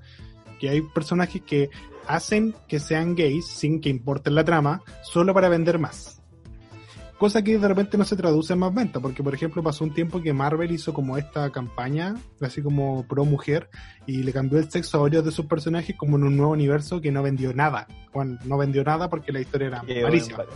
[0.47, 1.71] porque hay personajes que
[2.07, 6.21] hacen que sean gays sin que importe la trama, solo para vender más.
[7.19, 9.95] Cosa que de repente no se traduce en más venta, porque por ejemplo pasó un
[9.95, 13.71] tiempo que Marvel hizo como esta campaña, así como pro mujer,
[14.05, 17.01] y le cambió el sexo a varios de sus personajes como en un nuevo universo
[17.01, 17.87] que no vendió nada.
[18.12, 20.39] Bueno, no vendió nada porque la historia era Qué malísima.
[20.39, 20.53] bueno,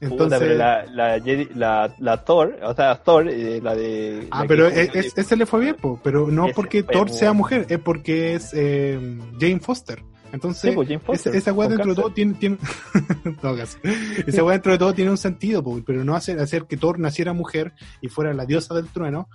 [0.00, 4.26] Puta, Entonces, pero la, la, Jedi- la, la Thor, o sea, Thor, eh, la de.
[4.30, 7.32] Ah, pero que- es- es- ese le fue bien, po, pero no porque Thor sea
[7.32, 10.02] mujer, es porque es eh, Jane Foster.
[10.32, 12.58] Entonces, Sí, pues, Jane Foster, esa, esa weá dentro de todo tiene, tiene...
[13.42, 13.78] caso.
[14.26, 16.98] esa weá dentro de todo tiene un sentido, po, pero no hacer, hacer que Thor
[16.98, 17.72] naciera mujer
[18.02, 19.28] y fuera la diosa del trueno,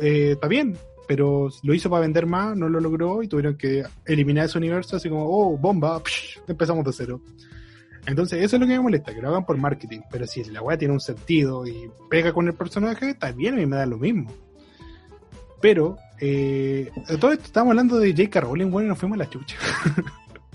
[0.00, 0.76] eh, está bien,
[1.08, 4.96] pero lo hizo para vender más, no lo logró y tuvieron que eliminar ese universo,
[4.96, 7.20] así como, oh, bomba, psh, empezamos de cero.
[8.06, 10.00] Entonces, eso es lo que me molesta, que lo hagan por marketing.
[10.10, 13.56] Pero si la weá tiene un sentido y pega con el personaje, está bien, a
[13.56, 14.32] mí me da lo mismo.
[15.60, 16.90] Pero, eh,
[17.20, 18.40] todo esto estamos hablando de J.K.
[18.40, 19.56] Rowling, bueno, y nos fuimos a la chucha.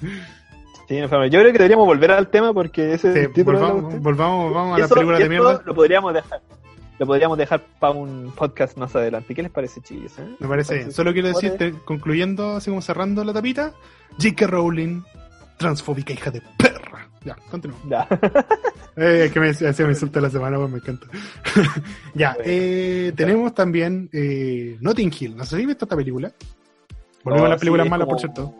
[0.87, 4.01] Sí, no, Yo creo que deberíamos volver al tema porque ese es el título volvamos,
[4.01, 5.61] volvamos, vamos a la película de mierda.
[5.65, 6.41] Lo podríamos dejar.
[6.99, 9.33] Lo podríamos dejar para un podcast más adelante.
[9.33, 10.19] ¿Qué les parece, chillos?
[10.19, 10.35] eh?
[10.39, 10.91] Me parece bien.
[10.91, 13.71] Solo quiero decirte, concluyendo, así como cerrando la tapita,
[14.21, 14.47] J.K.
[14.47, 15.01] Rowling,
[15.57, 16.70] transfóbica hija de perra.
[17.23, 17.77] Ya, continúa.
[17.89, 18.07] Ya.
[18.97, 21.07] Eh, que me hacía me insulta la semana, pues me encanta.
[22.13, 25.37] ya, eh, tenemos también eh, Notting Hill.
[25.37, 26.29] No sé si has visto esta película.
[27.23, 28.53] Volvemos Oh, a las películas sí, malas, como- por cierto.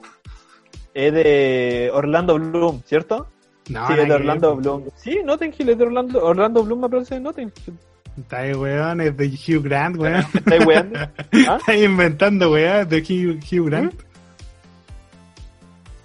[0.94, 3.28] Es de Orlando Bloom, ¿cierto?
[3.68, 4.56] No, sí, es de Orlando.
[4.56, 4.84] Bloom.
[4.96, 6.24] Sí, Notting Hill es de Orlando.
[6.26, 7.74] Orlando Bloom me parece de Notting Hill.
[8.18, 10.24] Está ahí, weón, es de Hugh Grant, weón.
[10.34, 10.98] ¿Me estáis weando?
[11.00, 11.58] ¿Ah?
[11.60, 13.94] Está ahí inventando, weón, de Hugh, Hugh Grant.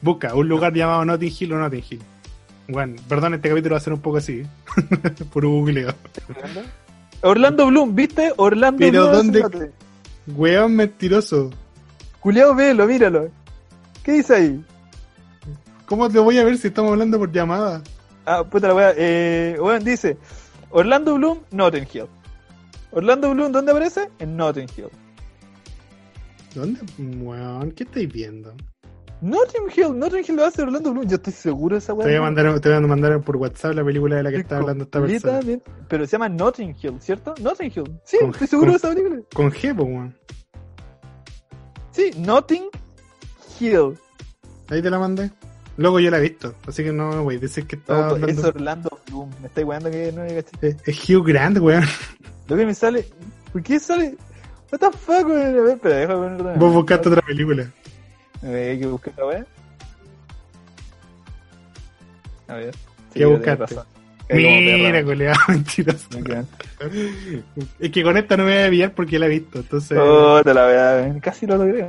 [0.00, 2.02] Busca un lugar llamado Notting Hill o Notting Hill.
[2.68, 4.42] Bueno, perdón, este capítulo va a ser un poco así.
[5.32, 5.94] Por googleo.
[7.22, 8.32] Orlando Bloom, ¿viste?
[8.36, 9.12] Orlando Pero Bloom.
[9.12, 9.72] ¿dónde- acércate.
[10.28, 11.50] Weón mentiroso.
[12.20, 13.28] Culeado, velo, míralo.
[14.02, 14.64] ¿Qué dice ahí?
[15.86, 17.82] ¿Cómo te voy a ver si estamos hablando por llamada?
[18.24, 18.92] Ah, puta la weá.
[18.96, 20.16] Eh, weón, dice
[20.70, 22.06] Orlando Bloom, Notting Hill.
[22.90, 24.08] Orlando Bloom, ¿dónde aparece?
[24.18, 24.88] En Notting Hill.
[26.54, 26.80] ¿Dónde?
[26.98, 28.52] Weón, ¿qué estáis viendo?
[29.22, 31.06] Notting Hill, Notting Hill lo hace Orlando Bloom.
[31.08, 32.06] Yo estoy seguro de esa Te weá.
[32.06, 34.58] voy a mandar, te voy a mandar por WhatsApp la película de la que está
[34.58, 35.40] hablando esta persona.
[35.88, 37.34] Pero se llama Notting Hill, ¿cierto?
[37.40, 37.98] Notting Hill.
[38.04, 39.22] Sí, Con- estoy seguro con- de esa película.
[39.34, 40.14] Con G, weón.
[41.92, 42.64] Sí, Notting
[43.58, 43.98] Hill.
[44.68, 45.30] Ahí te la mandé.
[45.78, 48.48] Luego yo la he visto, así que no a decir que está es hablando.
[48.48, 49.30] Orlando Bloom.
[49.40, 50.50] Me estáis weando que no me caché.
[50.60, 51.84] Es, es Hugh Grant, weón.
[52.48, 53.06] Lo que me sale.
[53.52, 54.16] ¿Por qué sale?
[54.72, 55.40] What the fuck, weón?
[55.58, 56.56] A ver, espera, déjame.
[56.58, 57.70] Vos buscaste otra película.
[58.46, 59.46] A ver, hay que buscar esta weá.
[62.48, 62.74] A ver.
[63.12, 63.74] ¿Qué yo buscaste?
[63.74, 63.86] como
[64.30, 65.04] Mira, perra.
[65.04, 66.08] coleado, mentiroso.
[66.20, 66.44] Me.
[67.80, 69.98] Es que con esta no me voy a pillar porque la he visto, entonces.
[70.00, 71.20] Oh, te la weá, weón.
[71.20, 71.88] Casi lo logré.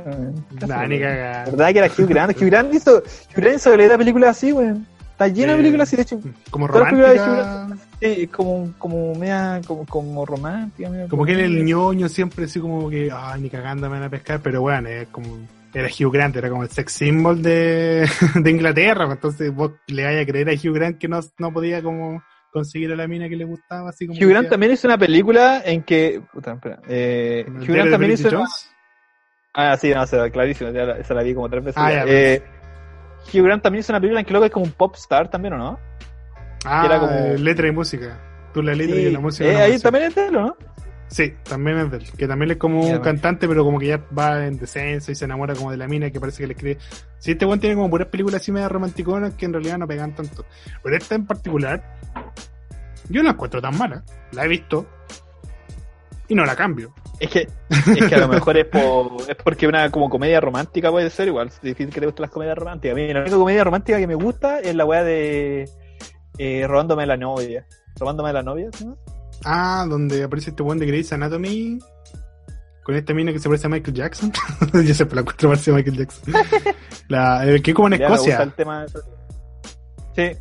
[0.58, 1.44] Casi nah, lo ni cagada.
[1.44, 2.36] ¿Verdad que era Hugh Grant?
[2.36, 4.86] Hugh Grant hizo, Hugh Grant hizo de películas así, weón.
[5.12, 6.20] Está llena de Eh, películas así, de hecho.
[6.50, 7.76] Como películas de romántica.
[8.00, 12.60] Sí, es como, como media, como, como romántica, media Como que el ñoño siempre así
[12.60, 15.38] como que, ay, ni cagando me van a pescar, pero bueno, es como,
[15.74, 20.04] era Hugh Grant, era como el sex symbol de, de Inglaterra, pues, entonces vos le
[20.04, 23.28] vayas a creer a Hugh Grant que no, no podía como conseguir a la mina
[23.28, 24.18] que le gustaba, así como...
[24.18, 26.22] Hugh Grant también hizo una película en que.
[26.32, 26.80] Puta, espera.
[26.88, 28.30] Eh, Hugh Grant también hizo.
[29.54, 30.70] Ah, sí, no, se clarísimo.
[30.70, 31.82] ya la- esa la vi como tres veces.
[31.82, 32.04] Ah, ya.
[32.06, 32.42] Eh,
[33.32, 35.54] Hugh Grant también hizo una película en que luego es como un pop star también,
[35.54, 35.78] ¿o no?
[36.64, 38.18] Ah, era como- eh, letra y música.
[38.54, 39.50] Tú la letra Sí, y la música.
[39.50, 40.56] eh, ahí también es de él, ¿o no?
[41.08, 42.04] Sí, también es de él.
[42.16, 45.14] Que también es como Ya, un cantante, pero como que ya va en descenso y
[45.14, 46.78] se enamora como de la mina que parece que le escribe.
[47.18, 50.14] Sí, este weón tiene como puras películas así medio romanticonas que en realidad no pegan
[50.14, 50.44] tanto.
[50.82, 51.98] Pero esta en particular,
[53.08, 54.04] yo no la encuentro tan mala.
[54.32, 54.86] La he visto
[56.28, 56.94] y no la cambio.
[57.18, 60.90] Es que, es que a lo mejor es, por, es porque una como comedia romántica
[60.90, 61.48] puede ser igual.
[61.48, 62.92] Es difícil que te gusten las comedias románticas.
[62.92, 65.68] A mí la única comedia romántica que me gusta es la weá de
[66.36, 67.66] eh, Robándome la novia.
[67.98, 68.86] Robándome la novia, ¿sí?
[69.44, 71.78] Ah, donde aparece este weón de Grey's Anatomy
[72.84, 74.32] con esta mina que se parece a Michael Jackson.
[74.72, 76.34] yo siempre la encuentro parece a Michael Jackson.
[77.08, 78.42] La, el que es como en Ya Escocia.
[78.42, 78.92] el tema de-
[80.34, 80.38] Sí,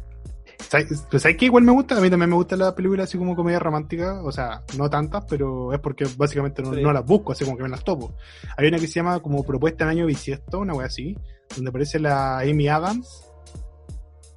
[0.70, 1.98] ¿Sabes pues, ¿sabes qué igual me gusta?
[1.98, 5.24] A mí también me gusta la película así como comedia romántica, o sea, no tantas,
[5.30, 6.82] pero es porque básicamente no, Sí.
[6.82, 8.16] no las busco, así como que me las topo.
[8.58, 11.16] Hay una que se llama como Propuesta en Año Bisiesto, una wea así,
[11.56, 13.24] donde aparece la Amy Adams,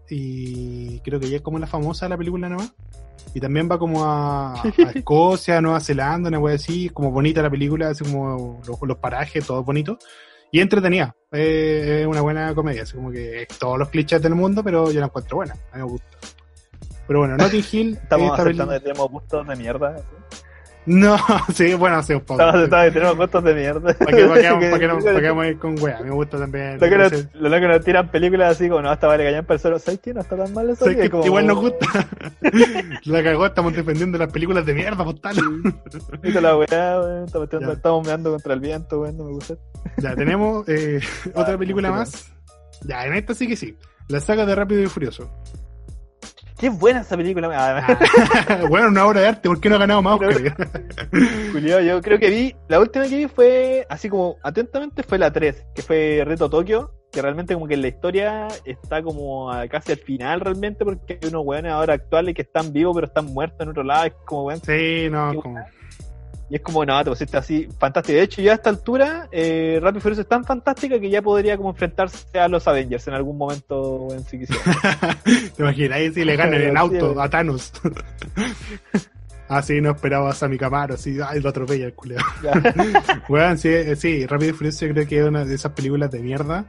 [0.09, 2.73] y creo que ella es como la famosa de la película nomás.
[3.35, 4.62] Y también va como a, a
[4.95, 9.47] Escocia, Nueva Zelanda, una wea así, como bonita la película, así como los, los parajes,
[9.47, 9.99] todo bonito.
[10.53, 14.35] Y entretenida, Eh, es una buena comedia, así como que es todos los clichés del
[14.35, 16.07] mundo, pero yo la encuentro buena, a mí me gusta.
[17.07, 19.97] Pero bueno, Notting Hill, estamos esta aceptando peli- que tenemos gustos de mierda.
[20.93, 21.16] No,
[21.55, 22.41] sí, bueno, sí, un poco.
[22.41, 23.80] Estamos, estamos, tenemos gustos de mierda.
[23.99, 26.01] ¿Para qué, para qué, para qué, no- para qué vamos a ir con wea?
[26.03, 26.78] Me gusta también.
[26.80, 27.28] Lo que, nos, Sí.
[27.34, 29.82] lo que nos tiran películas así como, no, hasta vale callar personas.
[29.82, 30.12] ¿Sabes qué?
[30.12, 30.84] No está tan mal eso.
[30.91, 31.86] Es que como- igual nos gusta.
[33.05, 35.36] La cagó, estamos defendiendo las películas de mierda, postal.
[36.24, 37.24] Hizo la weá, weón.
[37.70, 39.16] Estamos, meando contra el viento, weón.
[39.16, 39.55] No me gusta.
[39.99, 41.01] Ya, tenemos eh,
[41.34, 42.32] otra Ah, película no, más.
[42.82, 43.76] Ya, en esta sí que sí.
[44.09, 45.30] La saga de Rápido y Furioso.
[46.61, 47.49] Qué buena esa película.
[47.53, 47.99] Ah,
[48.49, 50.69] Ah, bueno, una obra de arte, ¿por qué no ha ganado más Oscar?
[51.53, 55.33] Culiao, yo creo que vi, la última que vi fue, así como atentamente, fue la
[55.33, 59.99] 3, que fue Reto Tokio, que realmente como que la historia está como casi al
[59.99, 63.69] final realmente, porque hay unos weones ahora actuales que están vivos pero están muertos en
[63.71, 65.65] otro lado, es como weón, Sí, no, como...
[66.51, 68.17] y es como, no, te pusiste así, fantástico.
[68.17, 71.23] De hecho, ya a esta altura, eh, Rápido y Furioso es tan fantástica que ya
[71.23, 74.63] podría como enfrentarse a los Avengers en algún momento, weón, si quisiera.
[75.25, 75.99] ¿Te imaginas?
[75.99, 77.73] Ahí sí le ganan en auto a Thanos.
[79.49, 82.21] Así no esperabas a mi Camaro, así, ay, lo atropella el culeo.
[83.29, 86.09] Weón, sí, eh, sí, Rápido y Furioso yo creo que es una de esas películas
[86.13, 86.67] de mierda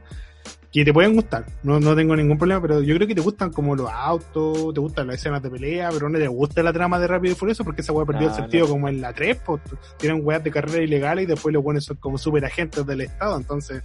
[0.72, 3.52] que te pueden gustar, no, no tengo ningún problema, pero yo creo que te gustan
[3.52, 6.98] como los autos, te gustan las escenas de pelea, pero no te gusta la trama
[6.98, 8.72] de Rápido y Furioso porque esa weá perdió No, el sentido no.
[8.72, 9.60] como en la 3, pues,
[9.98, 13.36] tienen weas de carrera ilegales y después los buenos son como super agentes del Estado,
[13.36, 13.82] entonces,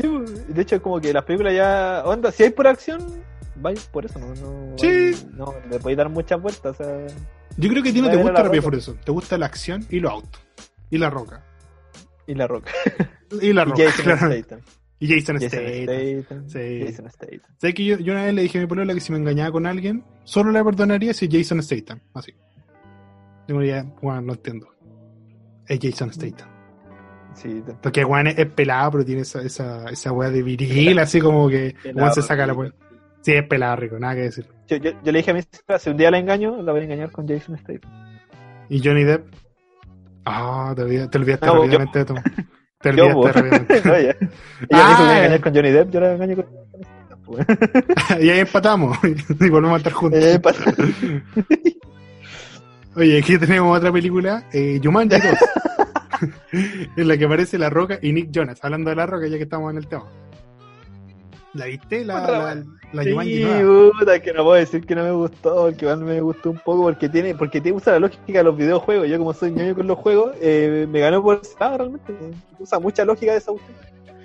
[0.00, 0.08] Sí,
[0.48, 3.04] de hecho, es como que las películas ya, onda, si hay por acción,
[3.56, 5.12] vais por eso, no, no, Sí.
[5.34, 7.06] no le podéis dar muchas vueltas, o sea,
[7.56, 8.64] yo creo que a ti no te gusta Rápido y.
[8.64, 10.40] Furioso, te gusta la acción y los autos,
[10.90, 11.42] y la roca,
[12.26, 12.70] y la roca.
[13.42, 13.90] y la Y roca.
[13.92, 14.60] Statham.
[15.00, 16.48] Y Jason Jason Statham.
[16.48, 16.82] Sí.
[16.86, 17.40] Jason Statham.
[17.58, 19.50] ¿Sabes que yo, yo una vez le dije a mi polola que si me engañaba
[19.50, 22.32] con alguien, solo le perdonaría si Jason Statham, así.
[23.48, 24.68] Digo, ya, bueno, lo entiendo.
[25.66, 26.48] Es Jason Statham.
[27.34, 31.20] Sí, Porque Juan es, es pelado, pero tiene esa, esa, esa weá de viril, así
[31.20, 32.72] como que Juan se saca la weá.
[33.22, 34.46] Sí, es pelado rico, nada que decir.
[34.66, 36.80] Yo, yo, yo le dije a mi señora, si un día la engaño, la voy
[36.82, 37.90] a engañar con Jason Statham.
[38.68, 39.26] ¿Y Johnny Depp?
[40.24, 42.16] Ah, te, olvidaste- te olvidaste No, yo- rápidamente de todo.
[42.82, 43.26] Yo, olvidaste po.
[43.28, 43.82] rápidamente.
[43.84, 45.02] No, ella ella me dijo que Ah.
[45.02, 46.46] iba a engañar con Johnny Depp, yo la con
[48.20, 50.20] y ahí empatamos y volvemos a estar juntos.
[50.22, 50.40] Eh,
[52.96, 56.30] Oye, aquí tenemos otra película, eh, Jumanji 2,
[56.96, 59.44] en la que aparece La Roca y Nick Jonas, hablando de La Roca ya que
[59.44, 60.06] estamos en el tema.
[61.54, 62.04] ¿La viste?
[62.04, 63.44] La, la, la Sí,
[63.98, 66.82] puta, que no puedo decir que no me gustó, porque igual me gustó un poco,
[66.82, 69.08] porque tiene, porque te usa la lógica de los videojuegos.
[69.08, 72.14] Yo como soy ñoño con los juegos, eh, me ganó por ese lado realmente.
[72.58, 73.76] Usa mucha lógica de esa cuestión.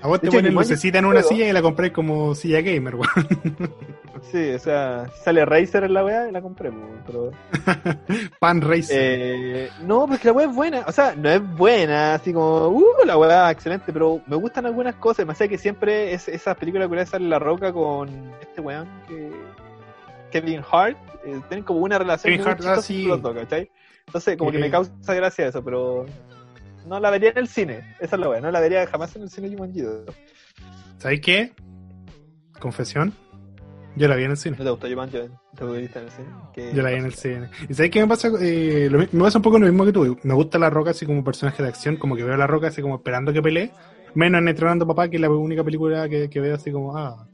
[0.01, 1.29] A vos te ponen lucecita en una juego.
[1.29, 3.09] silla y la compré como silla gamer, weón.
[4.31, 7.31] Sí, o sea, si sale Razer en la weá, la compré, po, pero...
[8.39, 8.97] Pan Racer.
[8.99, 10.83] Eh, no, porque la weá es buena.
[10.87, 14.95] O sea, no es buena, así como, uh, la weá excelente, pero me gustan algunas
[14.95, 15.27] cosas.
[15.27, 18.09] Me hace que siempre es, esas películas que sale La Roca con
[18.41, 19.31] este weón que.
[20.31, 23.03] Kevin Hart, eh, tienen como una relación Kevin muy Hart, ah, sí.
[23.03, 23.69] los dos, ¿cachai?
[24.07, 24.61] Entonces, como que Eh.
[24.61, 26.05] me causa gracia eso, pero.
[26.85, 29.23] No la vería en el cine, esa es la weá, no la vería jamás en
[29.23, 29.81] el cine Jumanji.
[29.81, 30.13] ¿No
[30.97, 31.51] ¿Sabes qué?
[32.59, 33.13] Confesión.
[33.95, 34.57] Yo la vi en el cine.
[34.57, 35.19] te gustó Jumanji?
[35.55, 36.27] ¿Te viste en el cine?
[36.53, 37.49] ¿Qué Yo la vi en el cine.
[37.69, 38.29] ¿Y sabes qué me pasa?
[38.41, 40.17] Eh, lo me pasa un poco lo mismo que tú.
[40.23, 42.67] Me gusta La Roca así como personaje de acción, como que veo a La Roca
[42.67, 43.71] así como esperando que pelee.
[44.13, 47.27] Menos en Entrenando Papá, que es la única película que, que veo así como, ah.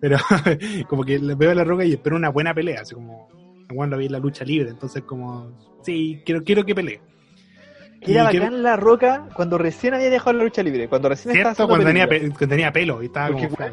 [0.00, 0.18] Pero
[0.88, 3.28] como que veo a La Roca y espero una buena pelea, así como,
[3.72, 5.52] bueno, la vi en la lucha libre, entonces como,
[5.82, 7.00] sí, quiero, quiero que pelee.
[8.08, 11.36] Que Era que- bacán la roca cuando recién había dejado la lucha libre, cuando recién
[11.36, 11.62] estaba ¿Cierto?
[11.64, 13.68] haciendo Cuando tenía, pe- cuando tenía pelo y estaba Porque, como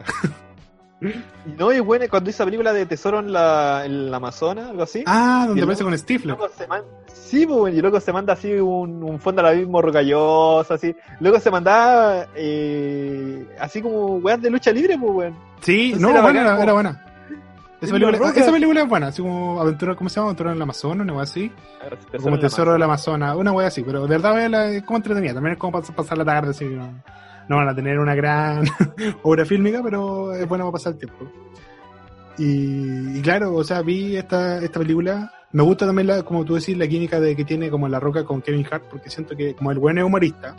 [1.57, 4.83] no, y bueno, cuando hizo la película de Tesoro en la, en la Amazona, algo
[4.83, 5.03] así.
[5.05, 6.35] Ah, donde aparece con Stifler.
[6.67, 6.81] man-
[7.13, 10.95] Sí, pues, y luego se manda así un, un fondo al abismo rocalloso, así.
[11.19, 15.35] Luego se mandaba eh, así como weas de lucha libre, pues, weón.
[15.61, 17.05] Sí, Entonces no, era buena, bacán, era, como- era buena.
[17.81, 20.27] Es Esa película, esa película es buena, así como aventura, ¿cómo se llama?
[20.27, 21.51] Aventura en el Amazonas, una wea así.
[22.21, 23.31] Como Tesoro del Amazona.
[23.31, 26.25] Amazonas, una wea así, pero de verdad es como entretenida, también es como pasar la
[26.25, 27.03] tarde, así, no,
[27.49, 28.63] no van a tener una gran
[29.23, 31.29] obra fílmica, pero es buena para pasar el tiempo.
[32.37, 36.55] Y, y claro, o sea, vi esta, esta película, me gusta también, la, como tú
[36.55, 39.53] decís, la química de que tiene como La Roca con Kevin Hart, porque siento que
[39.53, 40.55] como el buen es humorista,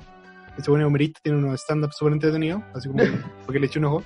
[0.57, 3.03] ese buen es humorista tiene unos stand-up súper entretenidos, así como
[3.47, 4.03] porque le eché un ojo.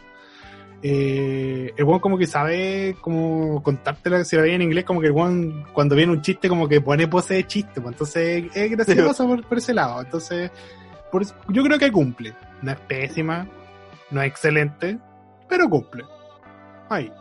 [0.82, 5.08] Eh, el buen como que sabe como contártela, si la veía en inglés, como que
[5.08, 8.70] el buen cuando viene un chiste como que pone pose de chiste, pues, entonces es
[8.70, 10.50] gracioso por, por ese lado, entonces
[11.12, 13.46] por yo creo que cumple, no es pésima,
[14.10, 14.98] no es excelente,
[15.48, 16.04] pero cumple.
[16.88, 17.12] Ahí,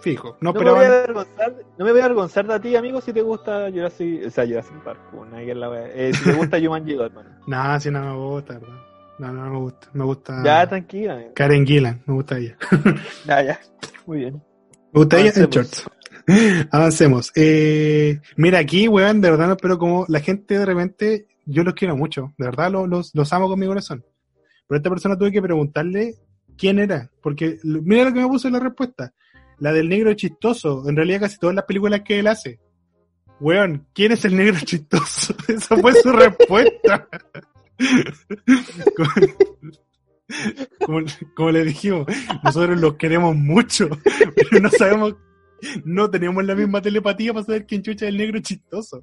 [0.00, 3.02] fijo, no No me, voy a avergonzar, no me voy a avergonzar de ti, amigo,
[3.02, 5.00] si te gusta Jurassic, o sea, Jurassic Park,
[5.32, 5.86] la.
[5.88, 7.28] Eh, si te gusta Jumanji 2, hermano.
[7.46, 8.95] Nada, si no me gusta, ¿verdad?
[9.18, 11.24] No, no me gusta, me gusta Ya, tranquila.
[11.34, 12.56] Karen Gillan, me gusta ella.
[13.26, 13.60] Ya, ya.
[14.06, 14.34] Muy bien.
[14.92, 15.54] Me gusta ella en Avancemos.
[15.54, 15.90] shorts.
[16.70, 17.32] Avancemos.
[17.34, 21.74] Eh, mira, aquí, weón, de verdad no espero como la gente de repente yo los
[21.74, 24.04] quiero mucho, de verdad los, los, los amo con mi corazón.
[24.68, 26.16] Pero a esta persona tuve que preguntarle
[26.58, 29.14] quién era, porque mira lo que me puso en la respuesta.
[29.58, 32.58] La del negro chistoso, en realidad casi todas las películas que él hace.
[33.40, 35.34] Weón, ¿quién es el negro chistoso?
[35.48, 37.08] Esa fue su respuesta.
[41.34, 42.06] Como, le dijimos,
[42.42, 43.88] nosotros los queremos mucho,
[44.34, 45.14] pero no sabemos,
[45.84, 49.02] no tenemos la misma telepatía para saber quién chucha es el negro chistoso.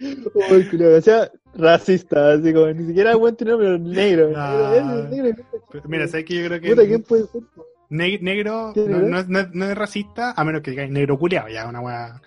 [0.00, 4.32] Uy, culiao, o sea, racista, así como ni siquiera buen tu nombre, negro.
[4.36, 4.72] Ah.
[4.72, 5.44] Negro, negro, negro.
[5.70, 7.42] Pero Mira, ¿sabes que Yo creo Puta, que ¿quién puede ser?
[7.90, 11.18] ne- negro ¿Quién no, es, no es- no es racista, a menos que diga negro
[11.18, 12.20] culiao, ya una weá.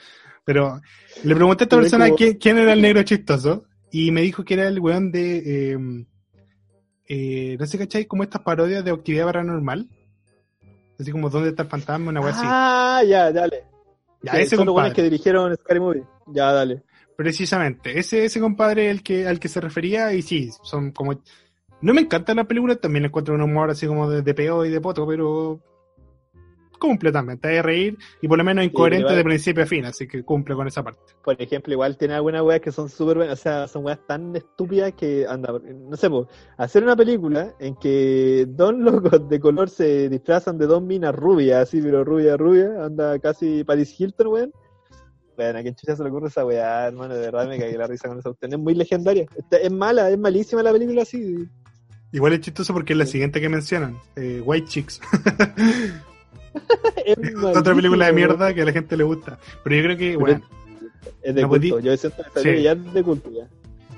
[0.46, 0.80] Pero
[1.24, 3.66] le pregunté a esta Pero es persona como- quién, quién era el negro chistoso
[3.98, 5.38] y me dijo que era el weón de,
[5.74, 5.78] eh,
[7.08, 8.06] eh, no sé, ¿cachai?
[8.06, 9.88] Como estas parodias de actividad paranormal.
[11.00, 12.10] Así como ¿Dónde está el fantasma?
[12.10, 12.42] Una weá así.
[12.44, 13.64] Ah, ya, dale.
[14.22, 14.94] Ya, Sí, ese son los compadre.
[14.96, 16.04] que dirigieron Scary Movie.
[16.28, 16.84] Ya, dale.
[17.16, 21.22] Precisamente, ese, ese compadre el que, al que se refería, y sí, son como.
[21.80, 24.72] No me encanta la película, también encuentro un humor así como de, de peo y
[24.72, 25.62] de poto, pero
[26.78, 29.86] cumple también, te de reír y por lo menos incoherente igual- de principio a fin,
[29.86, 31.00] así que cumple con esa parte.
[31.24, 34.36] Por ejemplo, igual tiene algunas weas que son súper buenas, o sea, son weas tan
[34.36, 39.70] estúpidas que anda, no sé, po, hacer una película en que dos locos de color
[39.70, 44.52] se disfrazan de dos minas rubias, así, pero rubia, rubia, anda casi Paris Hilton, weón.
[45.38, 47.88] Bueno, a quién chucha se le ocurre esa weá, hermano, de verdad me cagué la
[47.88, 48.54] risa con esa cuestión.
[48.54, 49.26] Es muy legendaria.
[49.36, 51.46] Esta- es mala, es malísima la película así.
[52.14, 55.02] Igual es chistoso porque es la siguiente que mencionan, eh, White Chicks,
[57.56, 59.38] otra película de mierda que a la gente le gusta.
[59.64, 60.42] Pero yo creo que, bueno,
[61.22, 61.80] Es de No, culto.
[61.80, 62.44] Yo siento que esa sí.
[62.44, 63.48] película ya es de culto ya.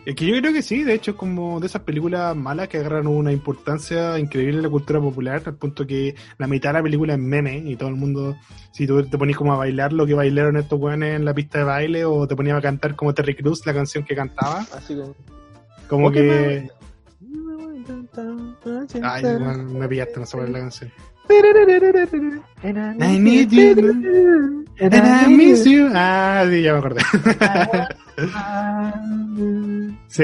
[0.06, 2.78] es que yo creo que sí, de hecho es como de esas películas malas que
[2.78, 6.84] agarran una importancia increíble en la cultura popular, al punto que la mitad de la
[6.84, 8.38] película es meme y todo el mundo,
[8.72, 11.58] si tú te ponías como a bailar lo que bailaron estos weones en la pista
[11.60, 14.96] de baile o te ponías a cantar como Terry Cruz la canción que cantaba, Así
[14.96, 15.16] como.
[15.90, 16.70] como Ok, que...
[19.04, 20.92] Ay, weón, me pillaste, no sé cuál es la canción.
[23.02, 25.90] I need you, and I miss you.
[25.94, 27.02] Ah, sí, ya me acordé.
[30.08, 30.24] Sí.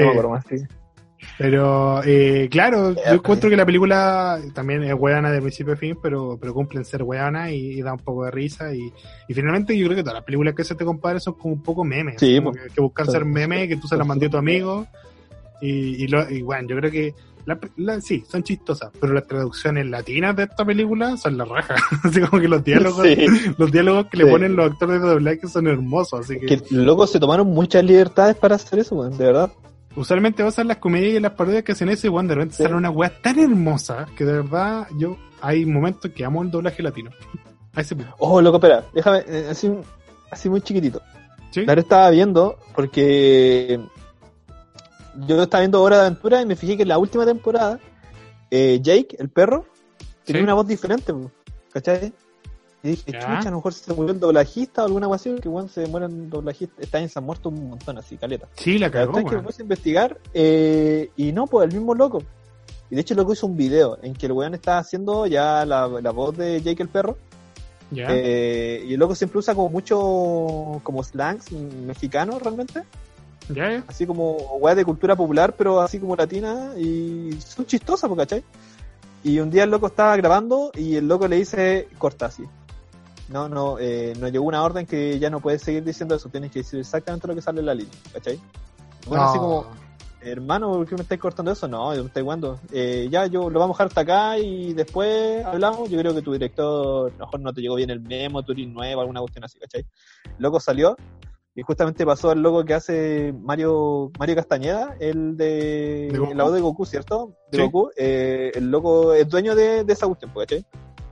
[1.38, 5.96] Pero, eh, claro, yo encuentro que la película también es weana de principio a fin,
[6.00, 8.72] pero, pero cumple en ser weana y, y da un poco de risa.
[8.74, 8.92] Y,
[9.28, 11.62] y finalmente yo creo que todas las películas que se te compadre son como un
[11.62, 12.16] poco memes.
[12.18, 12.64] Sí, como pues.
[12.64, 14.86] que, que buscan ser memes, que tú se las mandé a tu amigo.
[15.60, 17.14] Y, y, lo, y bueno, yo creo que
[17.46, 21.74] la, la- sí, son chistosas, pero las traducciones latinas de esta película son la raja.
[22.04, 23.16] así como que los diálogos, Sí.
[23.58, 26.20] los diálogos que le ponen los actores de doblaje son hermosos.
[26.20, 29.50] Así que, Que locos se tomaron muchas libertades para hacer eso, weón, de verdad.
[29.96, 32.56] usualmente vas a las comedias y las parodias que hacen eso y bueno, de repente
[32.56, 32.62] Sí.
[32.64, 36.82] sale una weá tan hermosa que de verdad yo hay momentos que amo el doblaje
[36.82, 37.10] latino.
[38.18, 39.70] Oh, loco, espera, déjame, eh, así,
[40.30, 41.00] así muy chiquitito.
[41.50, 41.60] ¿Sí?
[41.60, 43.78] Verdad estaba viendo porque
[45.26, 47.78] yo estaba viendo Hora de Aventura y me fijé que en la última temporada
[48.50, 49.66] eh, Jake, el perro,
[50.24, 50.44] tenía Sí.
[50.44, 51.12] una voz diferente,
[51.72, 52.12] ¿cachai?
[52.82, 55.70] Y dije, chucha, a lo mejor se murió el doblajista o alguna así, que igual
[55.70, 58.46] se mueren doblajistas, está en se han muerto un montón así, caleta.
[58.56, 61.94] Sí, la cagó, es que me puse a investigar eh, y no, pues el mismo
[61.94, 62.22] loco.
[62.90, 65.64] Y de hecho el loco hizo un video en que el weón está haciendo ya
[65.64, 67.16] la, la voz de Jake el perro.
[67.96, 72.82] Eh, y el loco siempre usa como mucho como slangs mexicanos realmente.
[73.48, 73.84] Ya.
[73.86, 76.72] Así como weas de cultura popular, pero así como latina.
[76.76, 78.44] Y son chistosas, ¿cachai?
[79.22, 82.44] Y un día el loco estaba grabando y el loco le dice, corta así.
[83.28, 86.50] No, no, eh, nos llegó una orden que ya no puedes seguir diciendo eso, tienes
[86.50, 88.38] que decir exactamente lo que sale en la línea, ¿cachai?
[89.06, 89.42] Bueno, así No.
[89.42, 89.66] como,
[90.20, 91.66] hermano, ¿por qué me estáis cortando eso?
[91.66, 92.60] No, yo me estáis jugando.
[92.70, 95.88] Eh, ya, yo lo vamos a dejar hasta acá y después hablamos.
[95.88, 98.52] Yo creo que tu director, a lo mejor no te llegó bien el memo, tu
[98.52, 99.86] eres nuevo, alguna cuestión así, ¿cachai?
[100.26, 100.94] El loco salió
[101.54, 106.54] y justamente pasó al loco que hace Mario Mario Castañeda, el de, ¿De la voz
[106.54, 107.36] de Goku, ¿cierto?
[107.50, 107.64] De Sí.
[107.64, 107.90] Goku.
[107.96, 110.66] Eh, el loco es dueño de, de esa cuestión, pues, ¿cachai?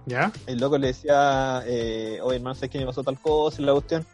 [0.07, 0.33] ya.
[0.49, 3.73] el loco le decía, eh, oye hermano, sé que me pasó tal cosa y la
[3.73, 4.05] cuestión.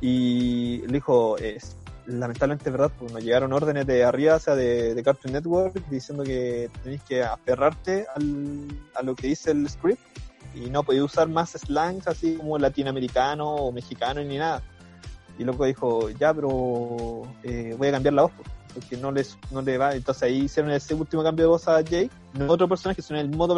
[0.00, 4.94] Y le dijo, es, lamentablemente verdad, pues nos llegaron órdenes de arriba, o sea, de,
[4.94, 10.00] de Cartoon Network, diciendo que tenéis que aferrarte al, a lo que dice el script
[10.54, 14.62] y no podéis usar más slangs así como latinoamericano o mexicano ni nada.
[15.40, 18.32] Y loco dijo, ya, pero eh, voy a cambiar la voz,
[18.74, 19.94] porque no, les, no le va.
[19.94, 23.30] Entonces ahí hicieron ese último cambio de voz a Jake, no otro personaje, sino el
[23.30, 23.56] modo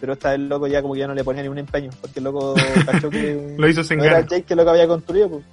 [0.00, 1.90] pero esta vez el loco ya como que ya no le ponía ni un empeño,
[2.00, 2.54] porque el loco
[2.86, 4.22] cachó que Lo hizo sin no era.
[4.22, 5.44] Jake que lo que había construido, pues.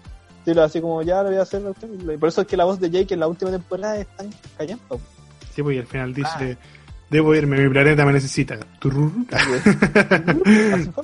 [0.44, 1.62] Sí, lo así como ya lo voy a hacer.
[1.84, 4.32] Y por eso es que la voz de Jake en la última temporada es tan
[4.58, 4.84] callando.
[4.88, 5.02] pues.
[5.54, 6.66] Sí, pues y al final dice, Ah.
[7.12, 8.58] debo irme, mi planeta me necesita.
[8.80, 9.12] Turur.
[9.30, 10.90] Pues.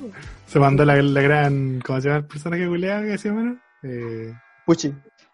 [0.47, 3.57] Se mandó la, la gran, ¿cómo se llama el personaje culeado que decía menos?
[3.87, 4.33] Eh,
[4.65, 4.93] Puchi,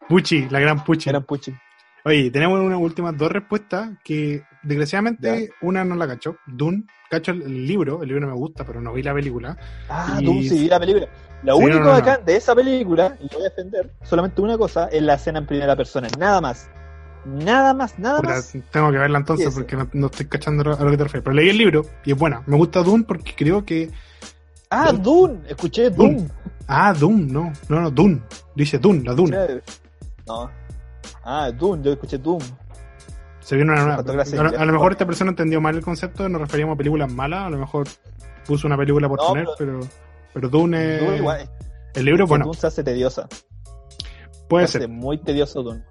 [0.10, 1.10] Puchi, la gran Puchi.
[1.10, 1.54] eran Puchi.
[2.04, 6.36] Oye, tenemos unas últimas dos respuestas que desgraciadamente una no la cacho.
[6.47, 9.56] Dune, cacho el, libro, el libro me gusta, pero no vi la película.
[9.88, 11.08] Ah, Y- tú sí vi la película.
[11.43, 11.97] Lo Sí, único no, no, no.
[11.97, 15.39] acá de esa película, y lo voy a defender, solamente una cosa, es la escena
[15.39, 16.08] en primera persona.
[16.20, 16.70] Nada más.
[17.24, 18.56] Nada más, nada Puta, más.
[18.72, 21.24] tengo que verla entonces porque no, no estoy cachando a lo que te refieres.
[21.24, 22.41] Pero leí el libro y es buena.
[22.47, 23.91] Me gusta Dune porque creo que.
[24.72, 25.41] Ah, Dune.
[25.47, 26.15] Escuché Dune.
[26.15, 26.30] Dune.
[26.67, 28.22] Ah, Dune, no, no, no, Dune.
[28.55, 29.38] Dice Dune, la Dune.
[30.26, 30.49] No.
[31.24, 32.45] Ah, Dune, yo escuché Dune.
[33.41, 36.39] Se viene una de A, a lo mejor esta persona entendió mal el concepto, nos
[36.41, 37.88] referíamos a películas malas, a lo mejor
[38.47, 39.80] puso una película por No, poner, pero,
[40.34, 41.49] pero Dune, Dune igual.
[41.95, 43.28] el libro, bueno, Dune se hace tediosa.
[44.47, 44.89] puede se hace ser.
[44.89, 45.84] muy tedioso Dune.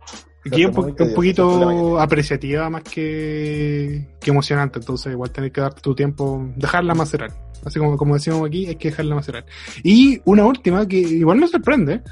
[0.44, 5.60] Es un, po- un tedioso, poquito apreciativa más que, que emocionante, entonces igual tenés que
[5.60, 7.30] darte tu tiempo, dejarla macerar.
[7.64, 9.44] Así como, como decimos aquí, hay que dejarla macerar.
[9.82, 12.02] Y una última que igual me sorprende,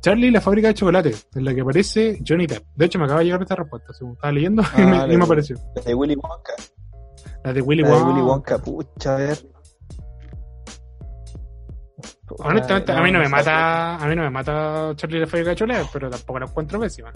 [0.00, 2.64] Charlie y la fábrica de chocolate, en la que aparece Johnny Depp.
[2.74, 5.16] De hecho, me acaba de llegar esta respuesta, según estaba leyendo, y, me, Ah, y
[5.16, 5.56] me apareció.
[5.74, 6.52] La de Willy Wonka.
[7.44, 8.08] La de Willy La de Wonka.
[8.08, 9.38] Willy Wonka, pucha, a ver.
[12.38, 15.56] Honestamente, a mí no me mata, a mí no me mata Charlie la fábrica de
[15.56, 17.12] chocolate, pero tampoco la encuentro pésima.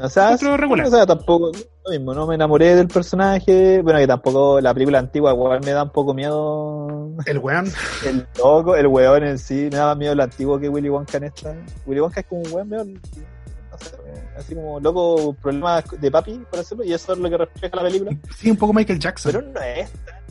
[0.00, 0.86] O sea, regular.
[0.86, 1.50] o sea, tampoco,
[1.84, 5.72] lo mismo, no me enamoré del personaje, bueno, que tampoco la película antigua igual me
[5.72, 7.70] da un poco miedo El weón.
[8.06, 11.16] el loco, el weón en sí, me da más miedo el antiguo que Willy Wonka
[11.18, 11.56] en esta.
[11.86, 13.00] Willy Wonka es como un weón,
[14.36, 17.82] así como loco, problemas de papi, por hacerlo, y eso es lo que refleja la
[17.82, 19.32] película, Sí, un poco Michael Jackson.
[19.32, 20.22] pero no es tan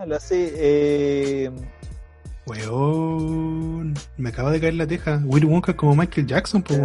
[0.00, 1.50] malo, así, eh,
[2.44, 5.22] Weón, me acaba de caer la teja.
[5.24, 6.80] Willy Wonka es como Michael Jackson, pues.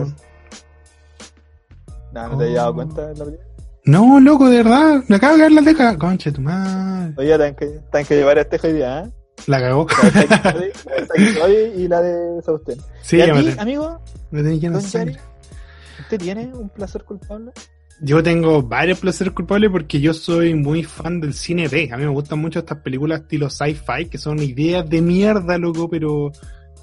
[2.18, 3.47] Nada, no te habías dado cuenta de la película.
[3.86, 5.97] No, loco, de verdad, me acaba de caer la teja.
[5.99, 7.13] Concha de tu madre.
[7.15, 9.11] Oye, tienen que, que llevar a este hoy día, ¿eh?
[9.45, 9.86] La cagó.
[10.03, 12.80] La de y la de Sausten.
[13.03, 14.01] Sí, ¿Y ya a amigo?
[14.32, 15.18] me tenés lleno de
[15.99, 17.51] ¿Usted tiene un placer culpable?
[18.01, 21.89] Yo tengo varios placeres culpables porque yo soy muy fan del cine B.
[21.91, 25.88] A mí me gustan mucho estas películas estilo sci-fi, que son ideas de mierda, loco,
[25.88, 26.32] pero,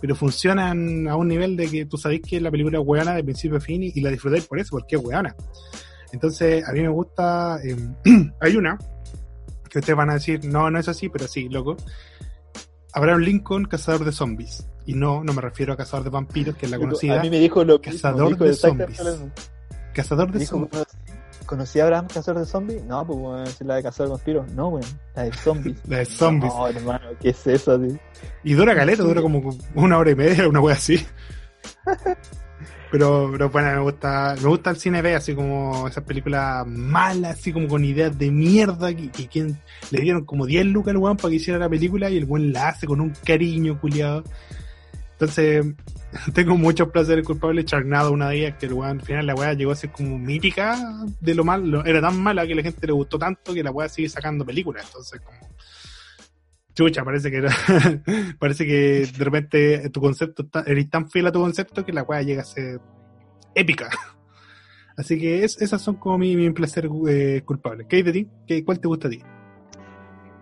[0.04, 3.24] pero funcionan a un nivel de que tú sabés que la película es weona de
[3.24, 5.34] principio a fin y, y la disfrutáis por eso, porque es weona.
[6.12, 7.58] Entonces, a mí me gusta.
[7.64, 7.74] eh,
[8.40, 8.76] hay una
[9.70, 11.78] que ustedes van a decir, no, no es así, pero sí, loco.
[12.92, 14.66] Abraham Lincoln, cazador de zombies.
[14.84, 17.22] Y no, no me refiero a cazador de vampiros, que es la A conocida.
[17.22, 19.00] mí me dijo lo mismo, Cazador dijo de zombies.
[19.94, 20.82] Cazador de zombies.
[21.44, 22.84] ¿Conocí- ¿Conocí a Abraham, cazador de zombies?
[22.84, 24.52] No, pues bueno, es la de cazador de vampiros.
[24.52, 25.78] No, weón, la de zombies.
[25.88, 26.52] La de zombies.
[26.54, 27.78] No, hermano, ¿qué es eso?
[27.80, 27.98] tío?
[28.42, 31.04] Y dura caleta, dura como una hora y media, una wea así.
[32.90, 37.32] Pero, pero bueno, me gusta, me gusta el cine B, así como esas películas malas,
[37.40, 39.58] así como con ideas de mierda, que, que quien
[39.90, 42.52] le dieron como 10 lucas al weón para que hiciera la película y el weón
[42.52, 44.22] la hace con un cariño culiado.
[45.24, 45.74] Entonces,
[46.34, 47.64] tengo muchos placeres culpables.
[47.64, 50.18] Charnado, una de ellas, que el weón, al final la weá llegó a ser como
[50.18, 50.76] mítica
[51.20, 51.84] de lo malo.
[51.84, 54.84] Era tan mala que la gente le gustó tanto que la weá sigue sacando películas.
[54.86, 55.38] Entonces, como,
[56.74, 57.50] chucha, parece que era,
[58.38, 62.22] parece que de repente tu concepto eres tan fiel a tu concepto que la weá
[62.22, 62.80] llega a ser
[63.54, 63.88] épica.
[64.96, 67.86] Así que es- esas son como mi, mi placer eh, culpable.
[67.88, 68.28] ¿Qué hay de ti?
[68.46, 69.22] ¿Qué, ¿Cuál te gusta a ti?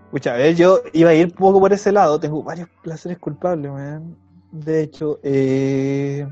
[0.07, 2.21] Escucha, a yo iba a ir un poco por ese lado.
[2.21, 4.19] Tengo varios placeres culpables, weón.
[4.53, 6.27] De hecho, eh...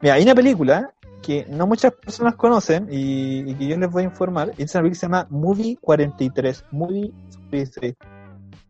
[0.00, 4.04] mira, hay una película que no muchas personas conocen y, y que yo les voy
[4.04, 4.52] a informar.
[4.56, 6.64] Es una película que se llama Movie 43.
[6.70, 7.12] Movie
[7.50, 7.94] 43.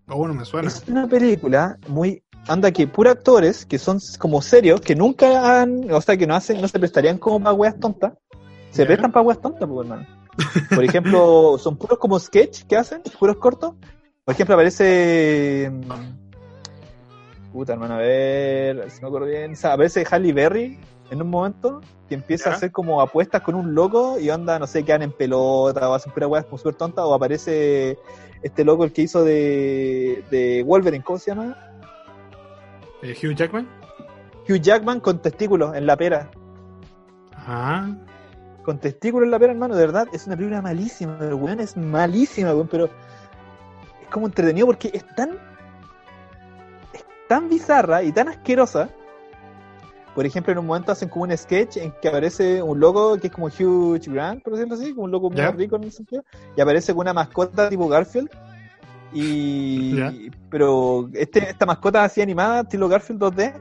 [0.09, 0.69] Oh, bueno, me suena.
[0.69, 2.23] Es una película muy.
[2.49, 5.91] Anda que pura actores que son como serios, que nunca han.
[5.91, 8.15] O sea, que no hacen, no se prestarían como para weas tontas.
[8.71, 10.07] Se prestan para weas tontas, pues, hermano.
[10.75, 13.75] Por ejemplo, son puros como sketch que hacen, puros cortos.
[14.25, 15.73] Por ejemplo, aparece.
[17.57, 18.91] Puta, hermano, a ver.
[18.91, 19.53] Si me acuerdo bien.
[19.53, 20.79] O sea, aparece Halle Berry
[21.11, 22.53] en un momento que empieza Ya.
[22.53, 25.95] a hacer como apuestas con un loco y onda, no sé, quedan en pelota o
[25.95, 27.07] hacen pura weas como súper tontas.
[27.07, 27.97] O aparece
[28.43, 31.57] este loco, el que hizo de, de Wolverine, ¿cómo se llama?
[33.03, 33.67] Eh, Hugh Jackman.
[34.47, 36.31] Hugh Jackman con testículos en la pera.
[37.33, 37.91] Ah,
[38.65, 42.53] Con testículos en la pera, hermano, de verdad, es una película malísima, weón es malísima,
[42.55, 45.39] weón, pero es como entretenido porque es tan
[47.29, 48.89] tan bizarra y tan asquerosa.
[50.15, 53.27] Por ejemplo, en un momento hacen como un sketch en que aparece un loco que
[53.27, 56.25] es como Hugh Grant, por decirlo así, como un loco muy rico en ese sentido,
[56.57, 58.31] y aparece con una mascota tipo Garfield.
[59.13, 63.55] Y pero este, esta mascota así animada, estilo Garfield 2D,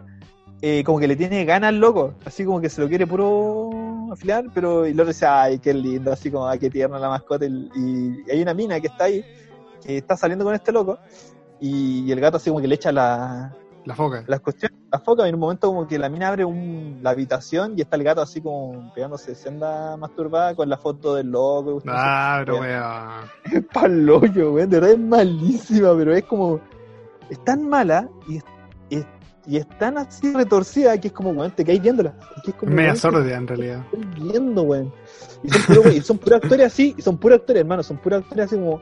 [0.62, 4.12] eh, como que le tiene ganas al loco, así como que se lo quiere puro
[4.12, 7.10] afilar, pero y el otro dice, ay, qué lindo, así como, ay, qué tierna la
[7.10, 9.24] mascota, y, y hay una mina que está ahí,
[9.86, 10.98] que está saliendo con este loco,
[11.60, 13.54] y, el gato así como que le echa la,
[13.86, 14.24] La foca.
[14.28, 17.74] Las cuestiones, la foca en un momento como que la mina abre un, la habitación
[17.78, 21.82] y está el gato así como pegándose senda masturbada con la foto del loco.
[21.88, 23.30] Ah, pero weón.
[23.52, 26.60] Es palollo, weón, de verdad es malísima, pero es como,
[27.30, 28.44] es tan mala y es,
[28.90, 29.06] es-
[29.48, 32.16] y es tan así retorcida que es como, weón, te caes viéndola.
[32.44, 33.84] Que es como, Media weón, sordea en realidad.
[33.92, 34.92] ¿qué estoy viendo, weón?
[35.44, 37.98] Y son puros, weón, y son puros actores así, y son puros actores, hermano, son
[37.98, 38.82] puros actores así como,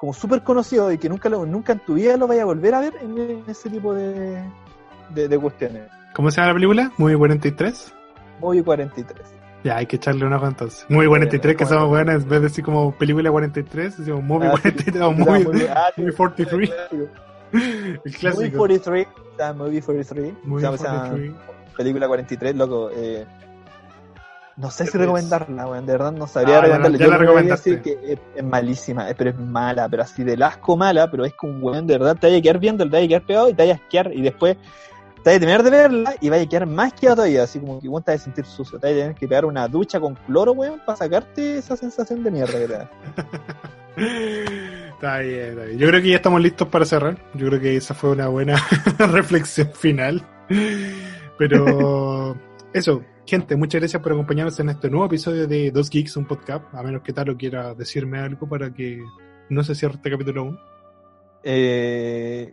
[0.00, 2.74] como súper conocidos y que nunca, lo, nunca en tu vida lo vaya a volver
[2.74, 4.42] a ver en, ese tipo de,
[5.10, 5.82] de, de cuestiones.
[6.14, 6.92] ¿Cómo se llama la película?
[6.96, 7.92] Movie 43.
[8.40, 9.26] Movie 43.
[9.62, 10.86] Ya, hay que echarle una ojo entonces.
[10.88, 14.52] Movie 43, que somos buenas, en vez de decir como película 43, decimos Movie Ah,
[14.56, 14.62] sí.
[14.62, 16.70] 43 o Movie, muy- ah, Movie 43.
[16.70, 16.94] clásico.
[17.52, 18.56] el Movie clásico.
[18.58, 21.32] 43, está Movie 43, Movie se llama esa 43.
[21.76, 22.90] película 43, loco.
[22.94, 23.26] Eh,
[24.60, 26.98] no sé si recomendarla, weón, de verdad no sabría Ah, recomendarla.
[26.98, 30.42] ya Yo la decir que es, es malísima, eh, pero es mala, pero así del
[30.42, 32.90] asco mala, pero es como un weón, de verdad te vaya a quedar viendo, te
[32.90, 35.62] vaya a quedar pegado y te vaya a asquear y después te vaya a terminar
[35.62, 38.20] de verla y vaya a quedar más quedado todavía, así como que weón, te vaya
[38.20, 40.96] a sentir sucio, te vaya a tener que pegar una ducha con cloro, weón, para
[40.96, 42.90] sacarte esa sensación de mierda que te da.
[43.96, 45.78] Está bien, está bien.
[45.78, 47.16] Yo creo que ya estamos listos para cerrar.
[47.34, 48.56] Yo creo que esa fue una buena
[48.98, 50.22] reflexión final.
[51.38, 52.36] Pero
[52.72, 56.64] eso, gente, muchas gracias por acompañarnos en este nuevo episodio de Dos Geeks, un podcast.
[56.74, 59.00] A menos que Taro quiera decirme algo para que
[59.48, 60.58] no se cierre este capítulo aún.
[61.44, 62.52] Eh,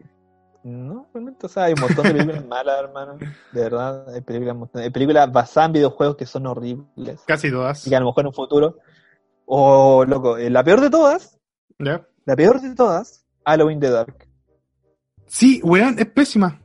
[0.64, 3.18] no, realmente, o sea, hay un montón de películas malas, hermano.
[3.18, 7.24] De verdad, hay películas, hay películas basadas en videojuegos que son horribles.
[7.26, 7.88] Casi todas.
[7.88, 8.78] Y que a lo mejor en un futuro.
[9.48, 11.40] O, loco, eh, la peor de todas,
[11.80, 12.08] ¿Ya?
[12.24, 14.28] la peor de todas, Halloween the Dark.
[15.26, 16.62] Sí, weón, es pésima.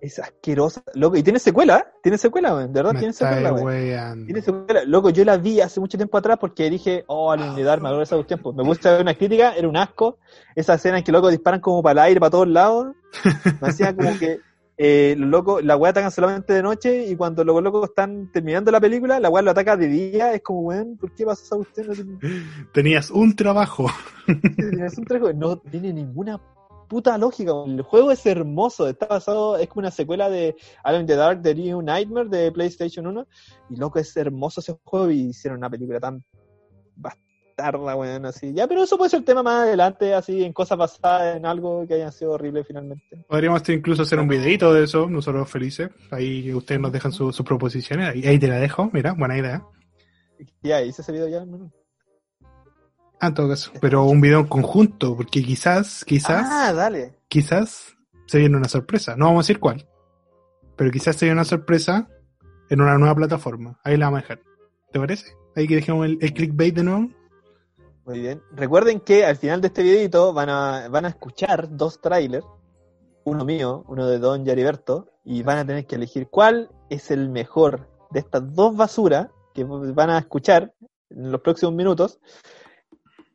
[0.00, 1.16] Es asquerosa, loco.
[1.16, 1.84] Y tiene secuela, ¿eh?
[2.02, 2.54] Tiene secuela.
[2.54, 4.24] De verdad, Me tiene secuela, weando.
[4.26, 4.84] Tiene secuela.
[4.84, 8.22] Loco, yo la vi hace mucho tiempo atrás porque dije, oh, the Dark, me esa
[8.24, 8.52] tiempo.
[8.52, 10.18] Me gusta ver una crítica, era un asco.
[10.54, 12.88] Esa escena en que locos disparan como para el aire, para todos lados.
[13.62, 14.38] Me hacía como que
[14.78, 18.70] eh, los locos, la weá atacan solamente de noche y cuando los locos están terminando
[18.70, 20.34] la película, la weá lo ataca de día.
[20.34, 21.24] Es como, weón, ¿por qué
[21.56, 21.86] cuestión?
[21.88, 22.44] No tiene-
[22.74, 23.86] Tenías un trabajo.
[24.26, 26.38] es un trabajo, no tiene ninguna
[26.88, 27.52] puta lógica.
[27.66, 30.54] El juego es hermoso, está basado, es como una secuela de
[30.98, 33.26] in the Dark, The New Nightmare de PlayStation 1.
[33.70, 36.22] Y loco, es hermoso ese juego y hicieron una película tan
[36.94, 38.52] bastarda, weón, así.
[38.52, 41.94] Ya, pero eso puede ser tema más adelante, así, en cosas basadas en algo que
[41.94, 43.04] hayan sido horribles finalmente.
[43.28, 45.90] Podríamos incluso hacer un videito de eso, nosotros felices.
[46.10, 48.08] Ahí ustedes nos dejan su- sus proposiciones.
[48.14, 49.62] Ahí, ahí te la dejo, mira, buena idea.
[50.62, 51.72] Ya, hice ese video ya, hermano.
[53.20, 53.72] Ah, en todo caso.
[53.80, 57.14] Pero un video en conjunto, porque quizás, quizás, Ah, dale.
[57.28, 57.96] quizás
[58.26, 59.16] se viene una sorpresa.
[59.16, 59.88] No vamos a decir cuál.
[60.76, 62.08] Pero quizás se viene una sorpresa
[62.68, 63.78] en una nueva plataforma.
[63.84, 64.40] Ahí la vamos a dejar.
[64.92, 65.32] ¿Te parece?
[65.54, 67.08] Ahí que dejemos el, el clickbait de nuevo.
[68.04, 68.42] Muy bien.
[68.52, 72.44] Recuerden que al final de este videito van a, van a escuchar dos trailers,
[73.24, 77.30] uno mío, uno de Don Yariberto, y van a tener que elegir cuál es el
[77.30, 80.72] mejor de estas dos basuras que van a escuchar
[81.10, 82.20] en los próximos minutos.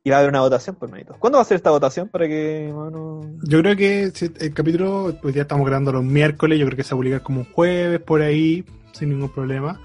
[0.04, 1.16] Y va a haber una votación por méritos.
[1.18, 5.36] ¿Cuándo va a ser esta votación para que bueno, Yo creo que el capítulo, pues
[5.36, 7.99] ya estamos grabando los miércoles, yo creo que se va a publicar como un jueves
[7.99, 9.80] por ahí, sin ningún problema.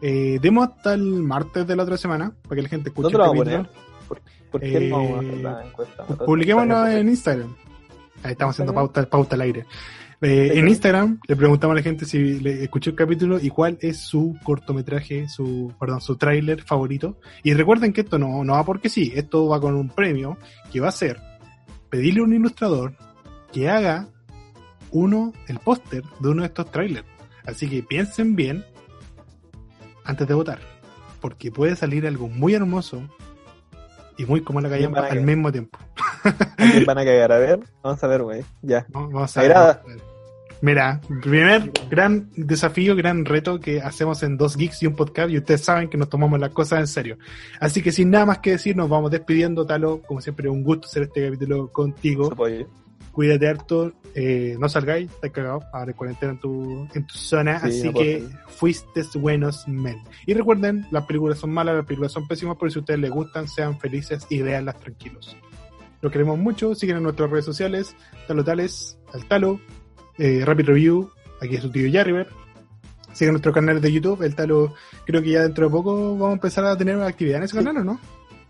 [0.00, 3.18] Eh, demos hasta el martes de la otra semana, para que la gente escuche ¿Dónde
[3.18, 3.68] lo vamos a capítulo.
[3.68, 4.08] poner?
[4.08, 6.04] ¿Por, por qué no vamos a hacer Eh, la encuesta?
[6.24, 7.56] Publiquémoslo en Instagram.
[8.22, 9.66] Ahí estamos haciendo pauta, pauta al aire.
[10.22, 10.68] Eh, en.
[10.68, 14.36] Instagram le preguntamos a la gente si le escuchó el capítulo y cuál es su
[14.42, 17.18] cortometraje, su, perdón, su tráiler favorito.
[17.42, 20.36] Y recuerden que esto no, no va porque sí, esto va con un premio
[20.72, 21.18] que va a ser
[21.88, 22.94] pedirle a un ilustrador
[23.52, 24.08] que haga
[24.92, 27.06] uno, el póster de uno de estos trailers.
[27.44, 28.64] Así que piensen bien
[30.04, 30.60] antes de votar.
[31.20, 33.02] Porque puede salir algo muy hermoso
[34.16, 35.78] y muy como la callampa al mismo tiempo.
[36.24, 37.32] ¿A quién van a cagar?
[37.32, 38.44] A ver, vamos a ver, güey.
[38.62, 38.86] Ya.
[38.88, 40.09] Vamos a ver.
[40.62, 45.38] Mira, primer gran desafío, gran reto que hacemos en dos geeks y un podcast y
[45.38, 47.18] ustedes saben que nos tomamos las cosas en serio.
[47.60, 50.02] Así que sin nada más que decir, nos vamos despidiendo, Talo.
[50.02, 52.34] Como siempre, un gusto hacer este capítulo contigo.
[53.12, 57.58] Cuídate harto, eh, no salgáis, estás cagado, ahora en cuarentena en tu, en tu zona,
[57.58, 59.98] Sí, así que fuiste buenos men.
[60.26, 63.10] Y recuerden, las películas son malas, las películas son pésimas, pero si a ustedes les
[63.10, 65.36] gustan, sean felices y véanlas tranquilos.
[66.02, 67.96] Los queremos mucho, siguen en nuestras redes sociales,
[68.28, 69.60] Talo Tales, al Talo,
[70.20, 71.10] eh, Rapid Review,
[71.40, 72.28] aquí es su tío Jarriver.
[73.12, 74.74] Sigan nuestro canal de YouTube, el Talo,
[75.04, 77.78] creo que ya dentro de poco vamos a empezar a tener actividad en ese canal,
[77.78, 78.00] ¿o no?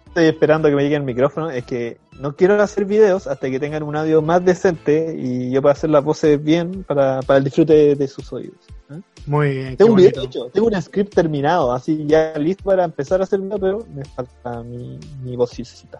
[0.09, 1.51] Estoy esperando que me llegue el micrófono.
[1.51, 5.62] Es que no quiero hacer videos hasta que tengan un audio más decente y yo
[5.62, 8.59] pueda hacer las voces bien para, para el disfrute de, de sus oídos.
[8.90, 9.01] ¿eh?
[9.26, 9.76] Muy bien.
[9.76, 13.38] Tengo un video hecho, tengo un script terminado, así ya listo para empezar a hacer
[13.38, 15.97] video, pero me falta mi, mi vocecita.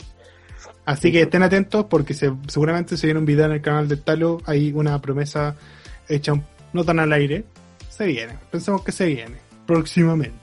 [0.91, 3.97] Así que estén atentos porque se- seguramente se viene un video en el canal de
[3.97, 4.43] Talo.
[4.45, 5.55] Hay una promesa
[6.09, 6.33] hecha
[6.73, 7.45] no tan al aire,
[7.89, 8.33] se viene.
[8.51, 9.37] Pensamos que se viene
[9.67, 10.37] próximamente.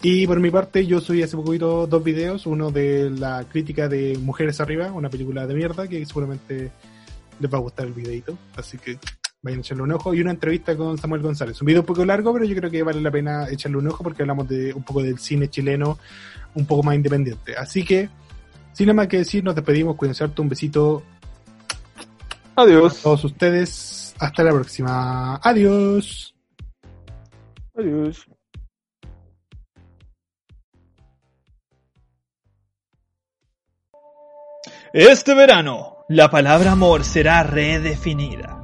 [0.00, 2.46] Y por mi parte, yo subí hace poquito dos videos.
[2.46, 6.72] Uno de la crítica de Mujeres Arriba, una película de mierda que seguramente
[7.38, 8.38] les va a gustar el videito.
[8.56, 8.98] Así que
[9.42, 10.14] vayan a echarle un ojo.
[10.14, 11.60] Y una entrevista con Samuel González.
[11.60, 14.02] Un video un poco largo, pero yo creo que vale la pena echarle un ojo
[14.02, 15.98] porque hablamos de un poco del cine chileno,
[16.54, 17.54] un poco más independiente.
[17.56, 18.08] Así que,
[18.74, 19.96] sin nada más que decir, nos despedimos.
[19.96, 20.42] Cuídense harto.
[20.42, 21.02] Un besito
[22.56, 22.98] Adiós.
[22.98, 24.14] a todos ustedes.
[24.18, 25.36] Hasta la próxima.
[25.42, 26.34] Adiós.
[27.76, 28.26] Adiós.
[34.92, 38.60] Este verano, la palabra amor será redefinida.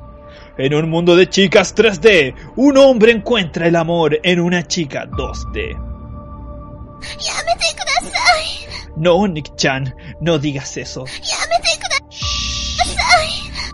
[0.57, 5.90] En un mundo de chicas 3D, un hombre encuentra el amor en una chica 2D.
[8.97, 11.07] No, Nick-chan, no digas eso.
[11.07, 11.41] Shh.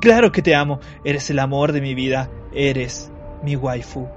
[0.00, 3.10] Claro que te amo, eres el amor de mi vida, eres
[3.42, 4.08] mi waifu.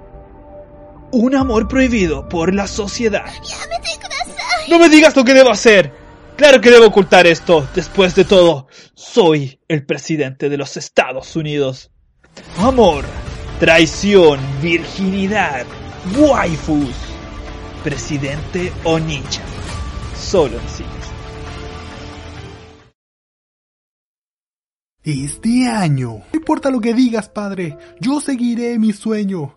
[1.12, 3.26] Un amor prohibido por la sociedad.
[4.68, 5.92] No me digas lo que debo hacer.
[6.36, 7.68] Claro que debo ocultar esto.
[7.74, 11.90] Después de todo, soy el presidente de los Estados Unidos.
[12.58, 13.04] Amor,
[13.60, 15.66] traición, virginidad,
[16.16, 16.94] waifus.
[17.84, 19.42] Presidente o ninja.
[20.14, 21.10] Solo en cines.
[25.02, 26.24] Este año.
[26.34, 27.78] No importa lo que digas, padre.
[28.02, 29.56] Yo seguiré mi sueño.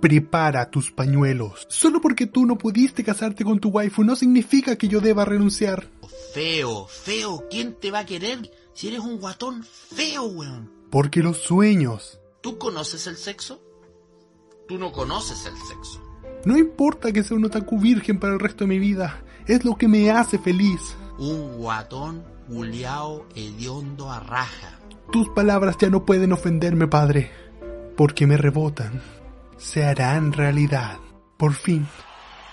[0.00, 1.66] Prepara tus pañuelos.
[1.68, 5.90] Solo porque tú no pudiste casarte con tu waifu no significa que yo deba renunciar.
[6.32, 10.72] Feo, feo, ¿quién te va a querer si eres un guatón feo, weón?
[10.90, 12.18] Porque los sueños.
[12.40, 13.60] ¿Tú conoces el sexo?
[14.66, 16.05] Tú no conoces el sexo.
[16.46, 19.20] No importa que sea un otaku virgen para el resto de mi vida.
[19.48, 20.96] Es lo que me hace feliz.
[21.18, 24.78] Un guatón culiao hediondo a raja.
[25.10, 27.32] Tus palabras ya no pueden ofenderme, padre.
[27.96, 29.02] Porque me rebotan.
[29.56, 30.98] Se harán realidad.
[31.36, 31.84] Por fin,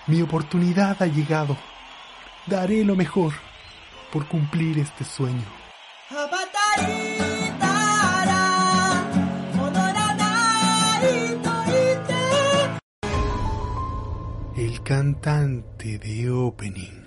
[0.08, 1.56] mi oportunidad ha llegado.
[2.48, 3.32] Daré lo mejor
[4.12, 5.44] por cumplir este sueño.
[14.84, 17.03] Cantante de opening.